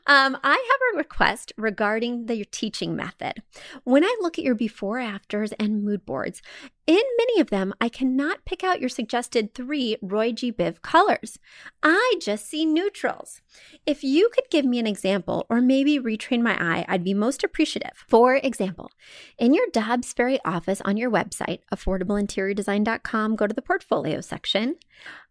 Um, 0.06 0.38
I 0.44 0.52
have 0.52 0.94
a 0.94 0.98
request 0.98 1.54
regarding 1.58 2.26
the 2.26 2.44
teaching 2.46 2.96
method. 2.96 3.42
When 3.84 4.04
I 4.04 4.18
look 4.22 4.38
at 4.38 4.44
your 4.44 4.56
before 4.56 5.00
afters 5.00 5.54
and 5.54 5.84
mood 5.84 6.06
boards, 6.06 6.42
in 6.86 7.02
many 7.18 7.42
of 7.42 7.50
them, 7.50 7.74
I 7.82 7.90
cannot 7.90 8.46
pick 8.46 8.64
out 8.64 8.80
your 8.80 8.90
suggested 8.90 9.54
three 9.54 9.98
Roy 10.02 10.32
G. 10.32 10.52
Biv 10.52 10.82
colors. 10.82 11.38
I 11.84 12.16
just 12.22 12.48
see 12.48 12.66
neutrals. 12.66 13.42
If 13.86 14.04
you 14.04 14.30
could 14.34 14.46
give 14.50 14.66
me 14.66 14.80
an 14.80 14.88
example 14.88 15.46
or 15.50 15.62
maybe 15.62 16.00
retrain 16.00 16.42
my 16.42 16.58
eye, 16.60 16.86
I'd 16.88 17.04
be 17.04 17.14
most 17.14 17.44
appreciative. 17.44 17.92
For 18.08 18.36
example, 18.36 18.90
in 19.38 19.54
your 19.54 19.68
Dobbs 19.74 20.14
Ferry 20.14 20.40
office 20.46 20.82
on 20.82 20.96
your 20.96 21.12
website, 21.12 21.60
affordableinteriordesign.com, 21.74 23.36
go 23.36 23.48
to 23.48 23.54
the 23.54 23.62
portfolio 23.62 24.22
section. 24.22 24.76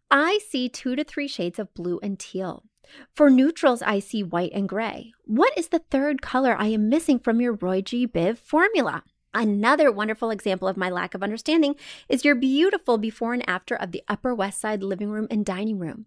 I 0.09 0.39
see 0.49 0.69
two 0.69 0.95
to 0.95 1.03
three 1.03 1.27
shades 1.27 1.59
of 1.59 1.73
blue 1.73 1.99
and 2.01 2.17
teal. 2.17 2.63
For 3.13 3.29
neutrals, 3.29 3.81
I 3.81 3.99
see 3.99 4.23
white 4.23 4.51
and 4.53 4.69
gray. 4.69 5.11
What 5.25 5.57
is 5.57 5.67
the 5.67 5.83
third 5.91 6.21
color 6.21 6.55
I 6.57 6.67
am 6.67 6.87
missing 6.87 7.19
from 7.19 7.41
your 7.41 7.53
Roy 7.53 7.81
G. 7.81 8.07
Biv 8.07 8.37
formula? 8.37 9.03
Another 9.33 9.91
wonderful 9.91 10.31
example 10.31 10.67
of 10.67 10.77
my 10.77 10.89
lack 10.89 11.13
of 11.13 11.21
understanding 11.21 11.75
is 12.07 12.23
your 12.23 12.33
beautiful 12.33 12.97
before 12.97 13.33
and 13.33 13.47
after 13.47 13.75
of 13.75 13.91
the 13.91 14.01
Upper 14.07 14.33
West 14.33 14.61
Side 14.61 14.81
living 14.81 15.09
room 15.09 15.27
and 15.29 15.45
dining 15.45 15.77
room. 15.77 16.05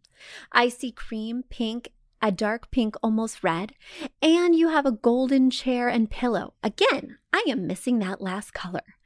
I 0.50 0.68
see 0.68 0.90
cream, 0.90 1.44
pink, 1.50 1.92
a 2.22 2.32
dark 2.32 2.70
pink, 2.70 2.96
almost 3.02 3.44
red, 3.44 3.74
and 4.22 4.54
you 4.54 4.68
have 4.68 4.86
a 4.86 4.92
golden 4.92 5.50
chair 5.50 5.88
and 5.88 6.10
pillow. 6.10 6.54
Again, 6.62 7.18
I 7.32 7.44
am 7.46 7.66
missing 7.66 7.98
that 7.98 8.20
last 8.20 8.52
color. 8.52 8.96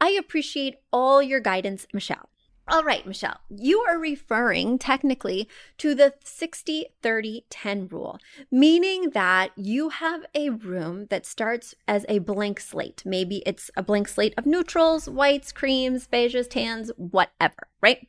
I 0.00 0.10
appreciate 0.10 0.76
all 0.92 1.22
your 1.22 1.40
guidance, 1.40 1.86
Michelle. 1.92 2.28
All 2.68 2.84
right, 2.84 3.04
Michelle, 3.04 3.40
you 3.50 3.80
are 3.80 3.98
referring 3.98 4.78
technically 4.78 5.48
to 5.78 5.96
the 5.96 6.14
60 6.22 6.86
30 7.02 7.44
10 7.50 7.88
rule, 7.88 8.20
meaning 8.52 9.10
that 9.10 9.50
you 9.56 9.88
have 9.88 10.24
a 10.32 10.50
room 10.50 11.06
that 11.10 11.26
starts 11.26 11.74
as 11.88 12.06
a 12.08 12.20
blank 12.20 12.60
slate. 12.60 13.02
Maybe 13.04 13.42
it's 13.44 13.70
a 13.76 13.82
blank 13.82 14.06
slate 14.06 14.34
of 14.38 14.46
neutrals, 14.46 15.08
whites, 15.08 15.50
creams, 15.50 16.06
beiges, 16.06 16.48
tans, 16.48 16.92
whatever, 16.96 17.66
right? 17.82 18.06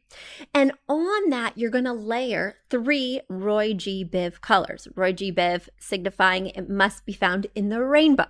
And 0.54 0.72
on 0.88 1.32
that, 1.32 1.58
you're 1.58 1.72
going 1.72 1.84
to 1.86 1.94
layer 1.94 2.58
three 2.70 3.22
Roy 3.28 3.74
G. 3.74 4.06
Biv 4.06 4.40
colors. 4.42 4.88
Roy 4.96 5.14
G. 5.14 5.32
Biv 5.32 5.68
signifying 5.80 6.48
it 6.48 6.70
must 6.70 7.08
be 7.08 7.14
found 7.14 7.48
in 7.56 7.70
the 7.70 7.84
rainbow. 7.84 8.30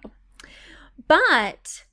But 1.06 1.84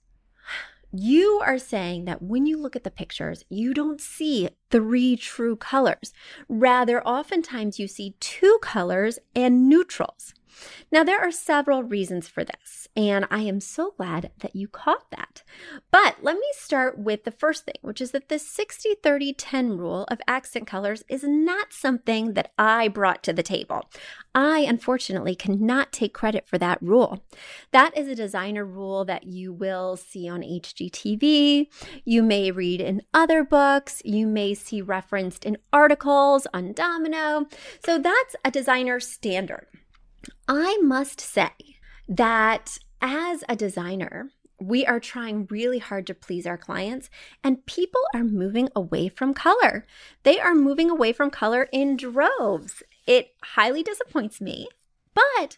you 0.92 1.40
are 1.44 1.58
saying 1.58 2.04
that 2.06 2.22
when 2.22 2.46
you 2.46 2.58
look 2.58 2.74
at 2.74 2.84
the 2.84 2.90
pictures, 2.90 3.44
you 3.48 3.72
don't 3.72 4.00
see 4.00 4.48
three 4.70 5.16
true 5.16 5.56
colors. 5.56 6.12
Rather, 6.48 7.02
oftentimes 7.06 7.78
you 7.78 7.86
see 7.86 8.14
two 8.20 8.58
colors 8.60 9.18
and 9.34 9.68
neutrals. 9.68 10.34
Now, 10.92 11.04
there 11.04 11.20
are 11.20 11.30
several 11.30 11.82
reasons 11.82 12.28
for 12.28 12.44
this, 12.44 12.88
and 12.96 13.26
I 13.30 13.40
am 13.40 13.60
so 13.60 13.94
glad 13.96 14.30
that 14.40 14.56
you 14.56 14.68
caught 14.68 15.10
that. 15.10 15.42
But 15.90 16.16
let 16.22 16.36
me 16.36 16.46
start 16.52 16.98
with 16.98 17.24
the 17.24 17.30
first 17.30 17.64
thing, 17.64 17.76
which 17.82 18.00
is 18.00 18.10
that 18.12 18.28
the 18.28 18.38
60 18.38 18.96
30 19.02 19.32
10 19.32 19.76
rule 19.76 20.04
of 20.08 20.20
accent 20.26 20.66
colors 20.66 21.04
is 21.08 21.24
not 21.24 21.72
something 21.72 22.34
that 22.34 22.52
I 22.58 22.88
brought 22.88 23.22
to 23.24 23.32
the 23.32 23.42
table. 23.42 23.88
I 24.34 24.60
unfortunately 24.60 25.34
cannot 25.34 25.92
take 25.92 26.14
credit 26.14 26.46
for 26.46 26.58
that 26.58 26.80
rule. 26.80 27.24
That 27.72 27.96
is 27.96 28.08
a 28.08 28.14
designer 28.14 28.64
rule 28.64 29.04
that 29.04 29.24
you 29.24 29.52
will 29.52 29.96
see 29.96 30.28
on 30.28 30.42
HGTV, 30.42 31.66
you 32.04 32.22
may 32.22 32.50
read 32.50 32.80
in 32.80 33.02
other 33.12 33.42
books, 33.44 34.02
you 34.04 34.26
may 34.26 34.54
see 34.54 34.80
referenced 34.80 35.44
in 35.44 35.58
articles 35.72 36.46
on 36.52 36.72
Domino. 36.72 37.46
So 37.84 37.98
that's 37.98 38.36
a 38.44 38.50
designer 38.50 39.00
standard. 39.00 39.66
I 40.48 40.78
must 40.82 41.20
say 41.20 41.50
that 42.08 42.78
as 43.00 43.44
a 43.48 43.56
designer, 43.56 44.30
we 44.60 44.84
are 44.84 45.00
trying 45.00 45.46
really 45.50 45.78
hard 45.78 46.06
to 46.06 46.14
please 46.14 46.46
our 46.46 46.58
clients, 46.58 47.08
and 47.42 47.64
people 47.64 48.02
are 48.14 48.24
moving 48.24 48.68
away 48.76 49.08
from 49.08 49.32
color. 49.32 49.86
They 50.22 50.38
are 50.38 50.54
moving 50.54 50.90
away 50.90 51.12
from 51.12 51.30
color 51.30 51.68
in 51.72 51.96
droves. 51.96 52.82
It 53.06 53.34
highly 53.42 53.82
disappoints 53.82 54.40
me, 54.40 54.68
but 55.14 55.56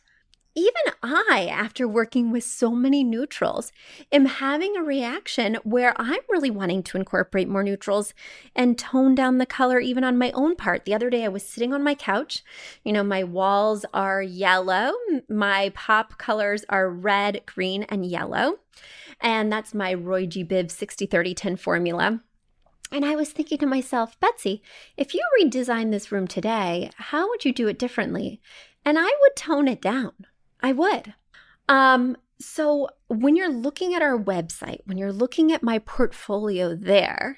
even 0.54 0.82
I, 1.02 1.48
after 1.50 1.88
working 1.88 2.30
with 2.30 2.44
so 2.44 2.72
many 2.72 3.02
neutrals, 3.02 3.72
am 4.10 4.26
having 4.26 4.76
a 4.76 4.82
reaction 4.82 5.56
where 5.64 5.94
I'm 6.00 6.20
really 6.28 6.50
wanting 6.50 6.82
to 6.84 6.98
incorporate 6.98 7.48
more 7.48 7.62
neutrals 7.62 8.12
and 8.54 8.78
tone 8.78 9.14
down 9.14 9.38
the 9.38 9.46
color 9.46 9.80
even 9.80 10.04
on 10.04 10.18
my 10.18 10.30
own 10.32 10.56
part. 10.56 10.84
The 10.84 10.94
other 10.94 11.08
day 11.08 11.24
I 11.24 11.28
was 11.28 11.42
sitting 11.42 11.72
on 11.72 11.82
my 11.82 11.94
couch. 11.94 12.44
You 12.84 12.92
know, 12.92 13.02
my 13.02 13.24
walls 13.24 13.86
are 13.94 14.22
yellow, 14.22 14.92
my 15.28 15.70
pop 15.74 16.18
colors 16.18 16.66
are 16.68 16.90
red, 16.90 17.42
green, 17.46 17.84
and 17.84 18.04
yellow. 18.04 18.58
And 19.20 19.50
that's 19.50 19.72
my 19.72 19.94
Roy 19.94 20.26
G. 20.26 20.44
Biv 20.44 20.70
60 20.70 21.06
30 21.06 21.34
10 21.34 21.56
formula. 21.56 22.20
And 22.90 23.06
I 23.06 23.16
was 23.16 23.30
thinking 23.30 23.56
to 23.58 23.66
myself, 23.66 24.20
Betsy, 24.20 24.62
if 24.98 25.14
you 25.14 25.22
redesign 25.40 25.90
this 25.90 26.12
room 26.12 26.28
today, 26.28 26.90
how 26.96 27.26
would 27.30 27.42
you 27.42 27.52
do 27.54 27.68
it 27.68 27.78
differently? 27.78 28.42
And 28.84 28.98
I 28.98 29.04
would 29.04 29.34
tone 29.34 29.66
it 29.66 29.80
down. 29.80 30.12
I 30.62 30.72
would. 30.72 31.14
Um, 31.68 32.16
so 32.38 32.88
when 33.08 33.36
you're 33.36 33.52
looking 33.52 33.94
at 33.94 34.02
our 34.02 34.18
website, 34.18 34.80
when 34.84 34.98
you're 34.98 35.12
looking 35.12 35.52
at 35.52 35.62
my 35.62 35.78
portfolio 35.78 36.74
there, 36.74 37.36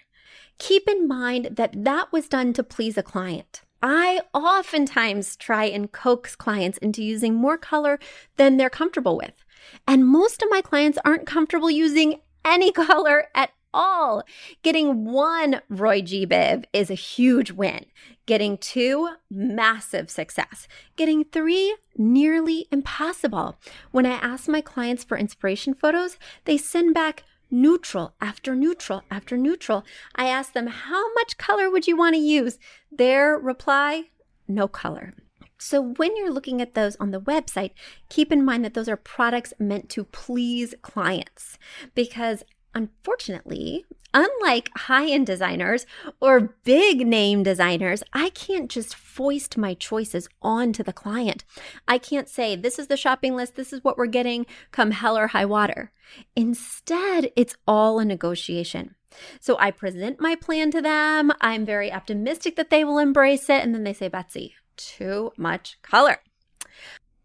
keep 0.59 0.89
in 0.89 1.07
mind 1.07 1.51
that 1.53 1.85
that 1.85 2.13
was 2.13 2.29
done 2.29 2.53
to 2.55 2.63
please 2.63 2.97
a 2.97 3.03
client. 3.03 3.63
I 3.83 4.23
oftentimes 4.33 5.37
try 5.37 5.65
and 5.65 5.93
coax 5.93 6.35
clients 6.35 6.79
into 6.79 7.03
using 7.03 7.35
more 7.35 7.59
color 7.59 7.99
than 8.37 8.57
they're 8.57 8.71
comfortable 8.71 9.17
with. 9.17 9.45
And 9.87 10.07
most 10.07 10.43
of 10.43 10.49
my 10.51 10.63
clients 10.63 10.99
aren't 11.05 11.27
comfortable 11.27 11.71
using 11.71 12.21
any 12.45 12.73
color 12.73 13.27
at 13.35 13.51
all. 13.75 14.23
Getting 14.63 15.05
one 15.05 15.61
Roy 15.69 16.01
G. 16.01 16.27
Biv 16.27 16.65
is 16.73 16.91
a 16.91 16.95
huge 16.95 17.51
win. 17.51 17.87
Getting 18.27 18.57
two, 18.57 19.11
massive 19.31 20.09
success. 20.09 20.67
Getting 20.97 21.25
three, 21.25 21.77
nearly 21.99 22.67
impossible. 22.71 23.59
When 23.91 24.07
I 24.07 24.13
ask 24.13 24.49
my 24.49 24.63
clients 24.63 25.05
for 25.05 25.19
inspiration 25.19 25.75
photos, 25.75 26.17
they 26.47 26.57
send 26.57 26.95
back 26.95 27.25
neutral 27.51 28.15
after 28.21 28.55
neutral 28.55 29.03
after 29.11 29.37
neutral. 29.37 29.85
I 30.15 30.27
ask 30.29 30.53
them, 30.53 30.69
how 30.69 31.13
much 31.15 31.37
color 31.37 31.71
would 31.71 31.87
you 31.87 31.97
want 31.97 32.15
to 32.15 32.21
use? 32.21 32.59
Their 32.91 33.37
reply, 33.37 34.05
no 34.49 34.69
color. 34.69 35.15
So, 35.57 35.81
when 35.81 36.17
you're 36.17 36.33
looking 36.33 36.61
at 36.61 36.75
those 36.75 36.97
on 36.97 37.11
the 37.11 37.21
website, 37.21 37.71
keep 38.09 38.33
in 38.33 38.45
mind 38.45 38.65
that 38.65 38.75
those 38.75 38.89
are 38.89 38.97
products 38.97 39.55
meant 39.59 39.89
to 39.91 40.05
please 40.05 40.75
clients 40.83 41.59
because 41.95 42.43
Unfortunately, 42.75 43.85
unlike 44.13 44.71
high 44.77 45.11
end 45.11 45.27
designers 45.27 45.87
or 46.21 46.55
big 46.65 47.07
name 47.07 47.43
designers, 47.43 48.03
I 48.13 48.31
can't 48.31 48.71
just 48.71 48.95
foist 48.95 49.57
my 49.57 49.75
choices 49.75 50.29
onto 50.43 50.83
the 50.83 50.93
client. 50.93 51.45
I 51.87 51.99
can't 51.99 52.29
say, 52.29 52.57
this 52.57 52.79
is 52.79 52.89
the 52.89 52.97
shopping 52.97 53.37
list, 53.37 53.55
this 53.55 53.73
is 53.73 53.85
what 53.85 53.97
we're 53.97 54.07
getting, 54.07 54.47
come 54.73 54.93
hell 54.93 55.17
or 55.17 55.29
high 55.29 55.45
water. 55.45 55.93
Instead, 56.35 57.31
it's 57.37 57.57
all 57.67 57.99
a 57.99 58.05
negotiation. 58.05 58.95
So 59.41 59.57
I 59.59 59.71
present 59.71 60.21
my 60.21 60.35
plan 60.35 60.71
to 60.73 60.83
them. 60.83 61.33
I'm 61.41 61.65
very 61.65 61.93
optimistic 61.93 62.57
that 62.57 62.71
they 62.71 62.85
will 62.85 62.99
embrace 62.99 63.49
it. 63.49 63.63
And 63.63 63.75
then 63.75 63.85
they 63.85 63.93
say, 63.93 64.09
Betsy, 64.09 64.55
too 64.77 65.33
much 65.37 65.79
color. 65.83 66.19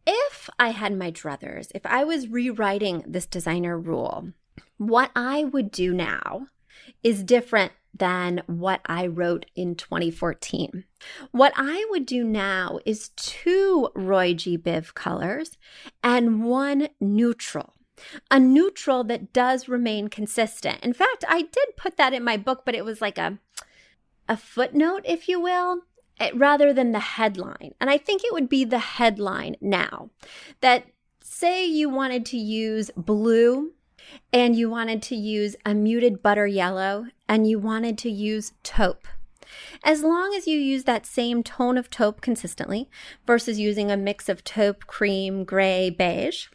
If 0.06 0.50
I 0.60 0.70
had 0.70 0.96
my 0.96 1.12
druthers, 1.12 1.72
if 1.75 1.86
I 1.86 2.03
was 2.03 2.27
rewriting 2.27 3.03
this 3.08 3.25
designer 3.25 3.77
rule, 3.77 4.34
what 4.79 5.12
I 5.15 5.43
would 5.43 5.71
do 5.71 5.93
now 5.93 6.48
is 7.03 7.21
different 7.21 7.74
than 7.93 8.42
what 8.48 8.79
I 8.85 9.07
wrote 9.07 9.46
in 9.55 9.75
2014. 9.75 10.85
What 11.31 11.53
I 11.55 11.85
would 11.92 12.05
do 12.05 12.24
now 12.24 12.79
is 12.85 13.09
two 13.09 13.89
Roy 13.94 14.33
G. 14.33 14.57
Biv 14.57 14.94
colors 14.94 15.57
and 16.01 16.44
one 16.46 16.89
neutral. 17.01 17.74
A 18.31 18.39
neutral 18.39 19.03
that 19.05 19.33
does 19.33 19.68
remain 19.68 20.07
consistent. 20.07 20.79
In 20.81 20.94
fact, 20.94 21.25
I 21.27 21.42
did 21.42 21.75
put 21.75 21.98
that 21.98 22.13
in 22.13 22.24
my 22.24 22.37
book, 22.37 22.61
but 22.65 22.75
it 22.75 22.85
was 22.85 23.01
like 23.01 23.18
a 23.18 23.37
a 24.29 24.37
footnote, 24.37 25.01
if 25.05 25.27
you 25.27 25.42
will, 25.42 25.81
eh, 26.20 26.29
rather 26.35 26.72
than 26.72 26.92
the 26.92 27.00
headline. 27.00 27.74
And 27.81 27.89
I 27.89 27.98
think 27.98 28.24
it 28.24 28.31
would 28.31 28.48
be 28.48 28.63
the 28.63 28.79
headline 28.79 29.55
now 29.59 30.11
that 30.61 30.85
say 31.22 31.65
you 31.65 31.89
wanted 31.89 32.25
to 32.27 32.37
use 32.37 32.92
blue 32.96 33.74
and 34.31 34.55
you 34.55 34.69
wanted 34.69 35.01
to 35.03 35.15
use 35.15 35.55
a 35.65 35.74
muted 35.74 36.22
butter 36.22 36.48
yellow 36.48 37.07
and 37.27 37.48
you 37.48 37.59
wanted 37.59 37.98
to 38.00 38.09
use 38.09 38.53
taupe. 38.63 39.07
As 39.83 40.03
long 40.03 40.33
as 40.35 40.48
you 40.48 40.57
use 40.57 40.83
that 40.83 41.05
same 41.05 41.43
tone 41.43 41.77
of 41.77 41.89
taupe 41.89 42.22
consistently 42.22 42.89
versus 43.25 43.59
using 43.59 43.89
a 43.91 43.98
mix 43.98 44.29
of 44.29 44.43
taupe, 44.43 44.85
cream, 44.85 45.43
gray, 45.43 45.89
beige, 45.89 46.48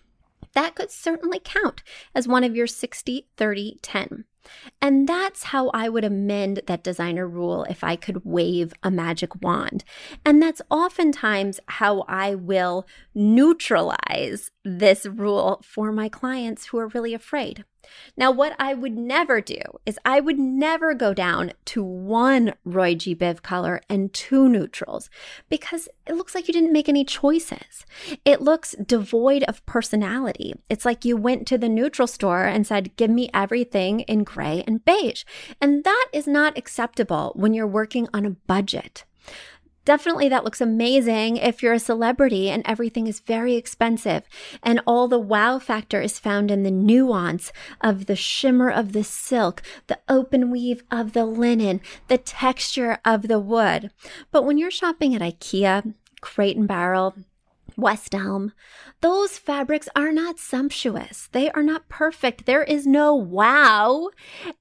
that 0.53 0.75
could 0.75 0.91
certainly 0.91 1.41
count 1.43 1.83
as 2.15 2.29
one 2.29 2.45
of 2.45 2.55
your 2.55 2.67
60, 2.67 3.27
30, 3.37 3.79
10. 3.83 4.25
And 4.81 5.09
that's 5.09 5.45
how 5.45 5.71
I 5.71 5.89
would 5.89 6.05
amend 6.05 6.61
that 6.67 6.85
designer 6.85 7.27
rule 7.27 7.65
if 7.69 7.83
I 7.83 7.97
could 7.97 8.25
wave 8.25 8.73
a 8.83 8.91
magic 8.91 9.43
wand. 9.43 9.85
And 10.25 10.43
that's 10.43 10.63
oftentimes 10.71 11.61
how 11.67 12.05
I 12.09 12.35
will 12.35 12.87
neutralize 13.15 14.51
this 14.65 15.07
rule 15.07 15.63
for 15.65 15.93
my 15.93 16.09
clients 16.09 16.67
who 16.67 16.79
are 16.79 16.89
really 16.89 17.15
afraid. 17.15 17.65
Now, 18.17 18.31
what 18.31 18.55
I 18.59 18.75
would 18.75 18.97
never 18.97 19.41
do 19.41 19.61
is 19.87 19.99
I 20.05 20.21
would 20.21 20.39
never 20.39 20.95
go 20.95 21.15
down 21.15 21.53
to 21.67 21.83
one 21.83 22.55
Roy 22.65 22.95
G. 22.95 23.15
Biv 23.15 23.43
color 23.43 23.81
and 23.89 24.13
two 24.13 24.49
neutrals 24.49 25.11
because 25.49 25.89
it 26.07 26.15
looks 26.15 26.35
like 26.35 26.49
you 26.49 26.55
didn't 26.55 26.73
make 26.73 26.89
any 26.89 27.05
choices. 27.05 27.85
It 28.25 28.41
looks 28.41 28.75
devoid 28.85 29.43
of 29.45 29.65
personality. 29.67 30.55
It's 30.69 30.85
like 30.85 31.05
you 31.05 31.17
went 31.17 31.47
to 31.49 31.59
the 31.59 31.69
neutral 31.69 32.09
store 32.09 32.45
and 32.45 32.67
said, 32.67 32.97
Give 32.97 33.11
me 33.11 33.31
everything 33.35 34.01
in 34.01 34.25
gray 34.35 34.65
and 34.67 34.85
beige. 34.85 35.25
And 35.61 35.85
that 35.85 36.09
is 36.13 36.27
not 36.27 36.59
acceptable 36.59 37.33
when 37.37 37.55
you're 37.55 37.67
working 37.67 38.09
on 38.13 38.27
a 38.27 38.31
budget. 38.31 39.05
Definitely, 39.85 40.31
that 40.31 40.45
looks 40.45 40.63
amazing 40.63 41.37
if 41.37 41.63
you're 41.63 41.75
a 41.75 41.79
celebrity 41.79 42.49
and 42.49 42.63
everything 42.67 43.07
is 43.07 43.21
very 43.21 43.55
expensive. 43.55 44.23
And 44.63 44.81
all 44.87 45.09
the 45.09 45.19
wow 45.19 45.59
factor 45.59 46.01
is 46.01 46.19
found 46.19 46.51
in 46.51 46.63
the 46.63 46.71
nuance 46.71 47.53
of 47.83 48.07
the 48.07 48.17
shimmer 48.17 48.71
of 48.71 48.93
the 48.93 49.05
silk, 49.05 49.63
the 49.87 49.99
open 50.09 50.51
weave 50.51 50.83
of 50.91 51.13
the 51.13 51.27
linen, 51.27 51.83
the 52.09 52.17
texture 52.17 52.99
of 53.05 53.29
the 53.29 53.39
wood. 53.39 53.91
But 54.33 54.45
when 54.45 54.57
you're 54.57 54.71
shopping 54.71 55.15
at 55.15 55.21
IKEA, 55.21 55.95
Crate 56.23 56.57
and 56.57 56.67
Barrel, 56.67 57.15
West 57.77 58.15
Elm. 58.15 58.53
Those 59.01 59.39
fabrics 59.39 59.89
are 59.95 60.13
not 60.13 60.39
sumptuous. 60.39 61.29
They 61.33 61.51
are 61.51 61.63
not 61.63 61.89
perfect. 61.89 62.47
There 62.47 62.63
is 62.63 62.87
no 62.87 63.15
wow 63.15 64.11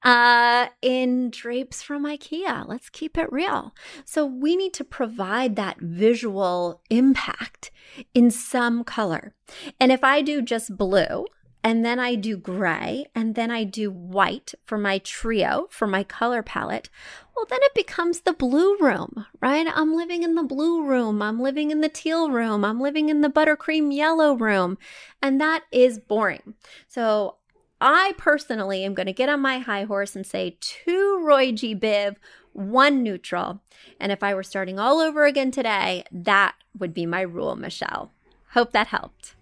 uh, 0.04 0.68
in 0.82 1.30
drapes 1.30 1.82
from 1.82 2.06
IKEA. 2.06 2.68
Let's 2.68 2.90
keep 2.90 3.18
it 3.18 3.32
real. 3.32 3.74
So 4.06 4.26
we 4.26 4.56
need 4.56 4.74
to 4.74 4.84
provide 4.84 5.56
that 5.56 5.80
visual 5.80 6.82
impact 6.90 7.72
in 8.14 8.32
some 8.32 8.84
color. 8.84 9.34
And 9.80 9.92
if 9.92 10.04
I 10.04 10.22
do 10.22 10.42
just 10.42 10.76
blue, 10.78 11.26
and 11.64 11.86
then 11.86 12.00
I 12.00 12.16
do 12.16 12.36
gray, 12.36 13.06
and 13.16 13.36
then 13.36 13.50
I 13.50 13.64
do 13.64 13.90
white 13.90 14.54
for 14.66 14.78
my 14.78 14.98
trio, 14.98 15.68
for 15.70 15.88
my 15.88 16.04
color 16.04 16.44
palette, 16.44 16.90
well, 17.36 17.46
then 17.50 17.60
it 17.64 17.74
becomes 17.74 18.22
the 18.22 18.34
blue 18.34 18.78
room, 18.78 19.26
right? 19.42 19.66
I'm 19.74 19.96
living 19.96 20.24
in 20.24 20.36
the 20.36 20.44
blue 20.44 20.86
room. 20.86 21.22
I'm 21.22 21.40
living 21.40 21.72
in 21.72 21.82
the 21.82 21.90
teal 21.90 22.30
room. 22.30 22.64
I'm 22.64 22.80
living 22.80 23.10
in 23.10 23.22
the 23.22 23.30
buttercream 23.30 23.96
yellow 23.96 24.34
room. 24.34 24.78
And 25.22 25.42
that 25.42 25.64
is 25.72 26.00
boring. 26.00 26.54
So 26.88 27.38
I 27.82 28.14
personally 28.18 28.84
am 28.84 28.94
going 28.94 29.08
to 29.08 29.14
get 29.14 29.30
on 29.30 29.42
my 29.42 29.60
high 29.60 29.84
horse 29.84 30.16
and 30.16 30.26
say 30.26 30.58
two 30.60 31.24
Roy 31.26 31.52
G. 31.52 31.76
Biv, 31.76 32.18
one 32.52 33.02
neutral. 33.02 33.62
And 34.00 34.12
if 34.12 34.22
I 34.22 34.34
were 34.34 34.44
starting 34.44 34.80
all 34.80 35.00
over 35.00 35.26
again 35.26 35.50
today, 35.50 36.04
that 36.12 36.56
would 36.78 36.94
be 36.94 37.06
my 37.06 37.22
rule, 37.22 37.56
Michelle. 37.56 38.12
Hope 38.52 38.74
that 38.74 38.88
helped. 38.88 39.36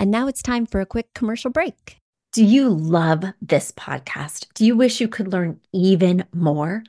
And 0.00 0.10
now 0.10 0.28
it's 0.28 0.40
time 0.42 0.64
for 0.64 0.80
a 0.80 0.86
quick 0.86 1.12
commercial 1.14 1.50
break. 1.50 1.98
Do 2.32 2.42
you 2.42 2.70
love 2.70 3.22
this 3.42 3.70
podcast? 3.72 4.46
Do 4.54 4.64
you 4.64 4.74
wish 4.74 4.98
you 4.98 5.08
could 5.08 5.30
learn 5.30 5.60
even 5.74 6.24
more? 6.32 6.82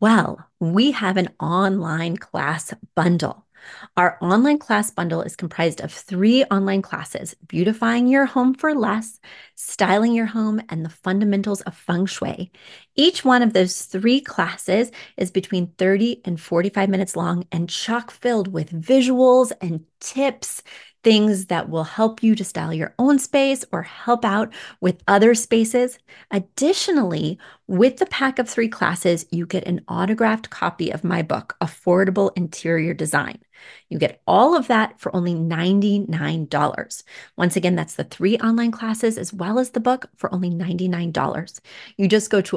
Well, 0.00 0.44
we 0.58 0.90
have 0.90 1.16
an 1.16 1.28
online 1.38 2.16
class 2.16 2.74
bundle. 2.96 3.46
Our 3.96 4.18
online 4.20 4.58
class 4.58 4.90
bundle 4.90 5.22
is 5.22 5.36
comprised 5.36 5.80
of 5.80 5.92
three 5.92 6.42
online 6.44 6.82
classes 6.82 7.36
beautifying 7.46 8.08
your 8.08 8.26
home 8.26 8.52
for 8.52 8.74
less, 8.74 9.20
styling 9.54 10.12
your 10.12 10.26
home, 10.26 10.60
and 10.68 10.84
the 10.84 10.90
fundamentals 10.90 11.60
of 11.62 11.76
feng 11.76 12.06
shui. 12.06 12.50
Each 12.96 13.24
one 13.24 13.42
of 13.42 13.52
those 13.52 13.82
three 13.82 14.20
classes 14.20 14.90
is 15.16 15.30
between 15.30 15.68
30 15.78 16.22
and 16.24 16.40
45 16.40 16.88
minutes 16.88 17.14
long 17.14 17.44
and 17.52 17.68
chock 17.68 18.10
filled 18.10 18.48
with 18.48 18.72
visuals 18.72 19.52
and 19.60 19.84
tips 20.00 20.62
things 21.06 21.46
that 21.46 21.68
will 21.68 21.84
help 21.84 22.20
you 22.20 22.34
to 22.34 22.42
style 22.42 22.74
your 22.74 22.92
own 22.98 23.16
space 23.16 23.64
or 23.70 23.82
help 23.82 24.24
out 24.24 24.52
with 24.80 25.00
other 25.06 25.36
spaces. 25.36 26.00
Additionally, 26.32 27.38
with 27.68 27.98
the 27.98 28.06
pack 28.06 28.40
of 28.40 28.48
three 28.48 28.68
classes, 28.68 29.24
you 29.30 29.46
get 29.46 29.68
an 29.68 29.82
autographed 29.86 30.50
copy 30.50 30.90
of 30.90 31.04
my 31.04 31.22
book, 31.22 31.56
Affordable 31.60 32.32
Interior 32.36 32.92
Design. 32.92 33.38
You 33.88 33.98
get 33.98 34.20
all 34.26 34.56
of 34.56 34.66
that 34.66 35.00
for 35.00 35.14
only 35.14 35.34
$99. 35.34 37.02
Once 37.36 37.56
again, 37.56 37.76
that's 37.76 37.94
the 37.94 38.04
three 38.04 38.36
online 38.38 38.72
classes 38.72 39.16
as 39.16 39.32
well 39.32 39.58
as 39.58 39.70
the 39.70 39.80
book 39.80 40.06
for 40.16 40.32
only 40.34 40.50
$99. 40.50 41.60
You 41.96 42.08
just 42.08 42.30
go 42.30 42.40
to 42.42 42.56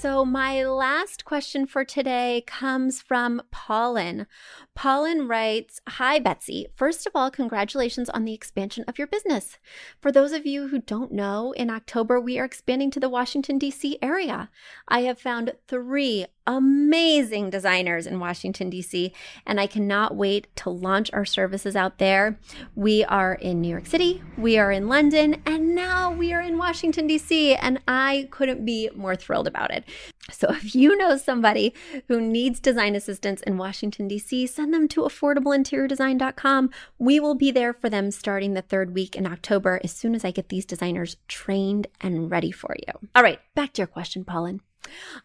So, 0.00 0.24
my 0.24 0.64
last 0.64 1.26
question 1.26 1.66
for 1.66 1.84
today 1.84 2.42
comes 2.46 3.02
from 3.02 3.42
Pauline. 3.50 4.26
Pauline 4.74 5.28
writes 5.28 5.78
Hi, 5.86 6.18
Betsy. 6.18 6.68
First 6.74 7.06
of 7.06 7.12
all, 7.14 7.30
congratulations 7.30 8.08
on 8.08 8.24
the 8.24 8.32
expansion 8.32 8.82
of 8.88 8.96
your 8.96 9.06
business. 9.06 9.58
For 10.00 10.10
those 10.10 10.32
of 10.32 10.46
you 10.46 10.68
who 10.68 10.78
don't 10.78 11.12
know, 11.12 11.52
in 11.52 11.68
October 11.68 12.18
we 12.18 12.38
are 12.38 12.46
expanding 12.46 12.90
to 12.92 13.00
the 13.00 13.10
Washington, 13.10 13.58
D.C. 13.58 13.98
area. 14.00 14.48
I 14.88 15.02
have 15.02 15.20
found 15.20 15.52
three 15.68 16.24
amazing 16.56 17.50
designers 17.50 18.06
in 18.06 18.20
Washington, 18.20 18.70
D.C., 18.70 19.12
and 19.46 19.60
I 19.60 19.66
cannot 19.66 20.16
wait 20.16 20.54
to 20.56 20.70
launch 20.70 21.10
our 21.12 21.24
services 21.24 21.76
out 21.76 21.98
there. 21.98 22.38
We 22.74 23.04
are 23.04 23.34
in 23.34 23.60
New 23.60 23.68
York 23.68 23.86
City, 23.86 24.22
we 24.36 24.58
are 24.58 24.72
in 24.72 24.88
London, 24.88 25.42
and 25.46 25.74
now 25.74 26.12
we 26.12 26.32
are 26.32 26.40
in 26.40 26.58
Washington, 26.58 27.06
D.C., 27.06 27.54
and 27.54 27.80
I 27.86 28.28
couldn't 28.30 28.64
be 28.64 28.90
more 28.94 29.16
thrilled 29.16 29.46
about 29.46 29.70
it. 29.70 29.84
So 30.30 30.48
if 30.50 30.74
you 30.74 30.96
know 30.96 31.16
somebody 31.16 31.74
who 32.08 32.20
needs 32.20 32.60
design 32.60 32.94
assistance 32.94 33.40
in 33.42 33.56
Washington, 33.56 34.08
D.C., 34.08 34.46
send 34.46 34.72
them 34.74 34.88
to 34.88 35.02
affordableinteriordesign.com. 35.02 36.70
We 36.98 37.20
will 37.20 37.34
be 37.34 37.50
there 37.50 37.72
for 37.72 37.88
them 37.88 38.10
starting 38.10 38.54
the 38.54 38.62
third 38.62 38.94
week 38.94 39.16
in 39.16 39.26
October 39.26 39.80
as 39.82 39.92
soon 39.92 40.14
as 40.14 40.24
I 40.24 40.30
get 40.30 40.48
these 40.48 40.66
designers 40.66 41.16
trained 41.28 41.86
and 42.00 42.30
ready 42.30 42.50
for 42.50 42.76
you. 42.76 43.08
All 43.14 43.22
right, 43.22 43.40
back 43.54 43.72
to 43.74 43.82
your 43.82 43.86
question, 43.86 44.24
Pauline. 44.24 44.60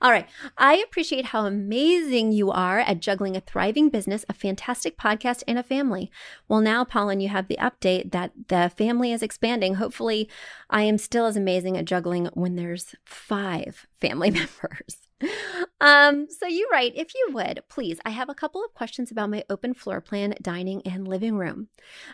All 0.01 0.11
right. 0.11 0.27
I 0.57 0.75
appreciate 0.77 1.25
how 1.25 1.45
amazing 1.45 2.31
you 2.31 2.51
are 2.51 2.79
at 2.79 2.99
juggling 2.99 3.35
a 3.35 3.41
thriving 3.41 3.89
business, 3.89 4.25
a 4.27 4.33
fantastic 4.33 4.97
podcast, 4.97 5.43
and 5.47 5.57
a 5.57 5.63
family. 5.63 6.11
Well, 6.47 6.61
now, 6.61 6.83
Pauline, 6.83 7.21
you 7.21 7.29
have 7.29 7.47
the 7.47 7.57
update 7.57 8.11
that 8.11 8.31
the 8.47 8.71
family 8.77 9.11
is 9.11 9.23
expanding. 9.23 9.75
Hopefully, 9.75 10.29
I 10.69 10.83
am 10.83 10.97
still 10.97 11.25
as 11.25 11.37
amazing 11.37 11.77
at 11.77 11.85
juggling 11.85 12.25
when 12.33 12.55
there's 12.55 12.95
five 13.05 13.87
family 13.99 14.31
members. 14.31 15.04
Um, 15.81 16.27
so 16.29 16.47
you 16.47 16.69
write, 16.71 16.93
if 16.95 17.13
you 17.13 17.29
would, 17.33 17.61
please, 17.69 17.99
I 18.05 18.09
have 18.11 18.29
a 18.29 18.33
couple 18.33 18.63
of 18.63 18.73
questions 18.73 19.11
about 19.11 19.29
my 19.29 19.43
open 19.49 19.73
floor 19.73 19.99
plan, 19.99 20.33
dining, 20.41 20.81
and 20.85 21.05
living 21.05 21.35
room. 21.35 21.67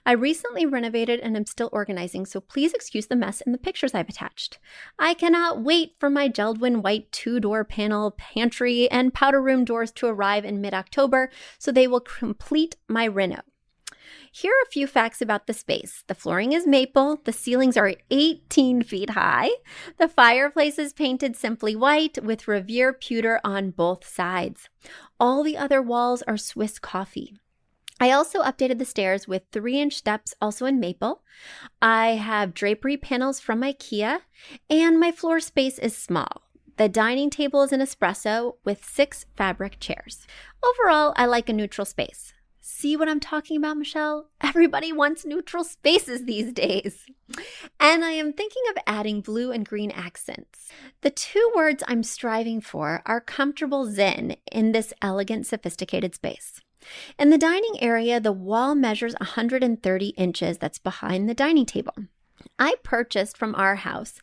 I 0.04 0.14
recently 0.14 0.66
renovated 0.66 1.20
and 1.20 1.38
am 1.38 1.46
still 1.46 1.70
organizing, 1.72 2.26
so 2.26 2.42
please 2.42 2.74
excuse 2.74 3.06
the 3.06 3.16
mess 3.16 3.40
in 3.40 3.52
the 3.52 3.60
pictures 3.60 3.94
I've 3.94 4.10
attached. 4.10 4.58
I 4.98 5.14
cannot 5.14 5.62
wait 5.62 5.96
for 6.00 6.10
my 6.10 6.28
Jeld-Wen 6.28 6.82
white 6.82 7.12
two-door 7.12 7.64
panel 7.64 8.12
pantry 8.12 8.90
and 8.90 9.14
powder 9.14 9.42
room 9.42 9.64
doors 9.64 9.92
to 9.94 10.08
arrive 10.08 10.44
in 10.44 10.60
mid-October, 10.60 11.30
so 11.60 11.72
they 11.72 11.88
will 11.88 12.02
complete 12.02 12.78
my 12.90 13.06
reno. 13.06 13.42
Here 14.34 14.54
are 14.54 14.64
a 14.66 14.72
few 14.72 14.88
facts 14.88 15.22
about 15.22 15.46
the 15.46 15.54
space. 15.54 16.06
The 16.08 16.16
flooring 16.16 16.54
is 16.54 16.66
maple, 16.66 17.20
the 17.26 17.34
ceilings 17.34 17.76
are 17.76 17.96
18 18.10 18.82
feet 18.84 19.10
high, 19.10 19.50
the 19.98 20.08
fireplace 20.08 20.80
is 20.80 20.94
painted 20.94 21.36
simply 21.36 21.76
white 21.76 22.24
with 22.24 22.48
Revere 22.48 22.94
pewter 22.94 23.42
on 23.44 23.72
both 23.72 24.08
sides. 24.08 24.70
All 25.20 25.44
the 25.44 25.58
other 25.58 25.82
walls 25.82 26.22
are 26.22 26.38
Swiss 26.38 26.80
coffee. 26.80 27.36
I 28.00 28.12
also 28.12 28.42
updated 28.42 28.80
the 28.80 28.86
stairs 28.86 29.28
with 29.28 29.44
three 29.52 29.82
inch 29.82 29.96
steps, 29.96 30.34
also 30.42 30.66
in 30.66 30.80
maple. 30.80 31.24
I 31.82 32.12
have 32.12 32.54
drapery 32.54 32.96
panels 32.96 33.42
from 33.42 33.62
IKEA, 33.62 34.22
and 34.70 34.98
my 34.98 35.12
floor 35.12 35.42
space 35.42 35.78
is 35.78 35.96
small. 35.96 36.44
The 36.78 36.88
dining 36.88 37.30
table 37.30 37.64
is 37.64 37.74
an 37.74 37.82
espresso 37.82 38.56
with 38.64 38.86
six 38.86 39.26
fabric 39.36 39.80
chairs. 39.82 40.26
Overall, 40.64 41.14
I 41.18 41.26
like 41.26 41.50
a 41.50 41.54
neutral 41.54 41.86
space. 41.86 42.34
See 42.64 42.96
what 42.96 43.10
I'm 43.10 43.20
talking 43.20 43.58
about, 43.58 43.78
Michelle? 43.78 44.28
Everybody 44.40 44.94
wants 44.94 45.26
neutral 45.26 45.64
spaces 45.64 46.26
these 46.26 46.54
days. 46.54 47.08
And 47.80 48.06
I 48.06 48.12
am 48.12 48.34
thinking 48.34 48.62
of 48.70 48.84
adding 48.86 49.22
blue 49.22 49.52
and 49.52 49.68
green 49.68 49.90
accents. 49.90 50.70
The 51.02 51.10
two 51.10 51.52
words 51.56 51.84
I'm 51.88 52.04
striving 52.04 52.62
for 52.62 53.02
are 53.08 53.20
comfortable 53.20 53.92
zen 53.92 54.36
in 54.52 54.74
this 54.74 54.94
elegant, 55.02 55.48
sophisticated 55.48 56.14
space. 56.14 56.62
In 57.18 57.32
the 57.32 57.38
dining 57.40 57.82
area, 57.82 58.20
the 58.20 58.32
wall 58.32 58.76
measures 58.76 59.16
130 59.20 60.08
inches 60.10 60.60
that's 60.60 60.80
behind 60.80 61.28
the 61.28 61.34
dining 61.34 61.66
table. 61.66 61.96
I 62.60 62.76
purchased 62.84 63.38
from 63.38 63.56
Arhaus 63.56 64.20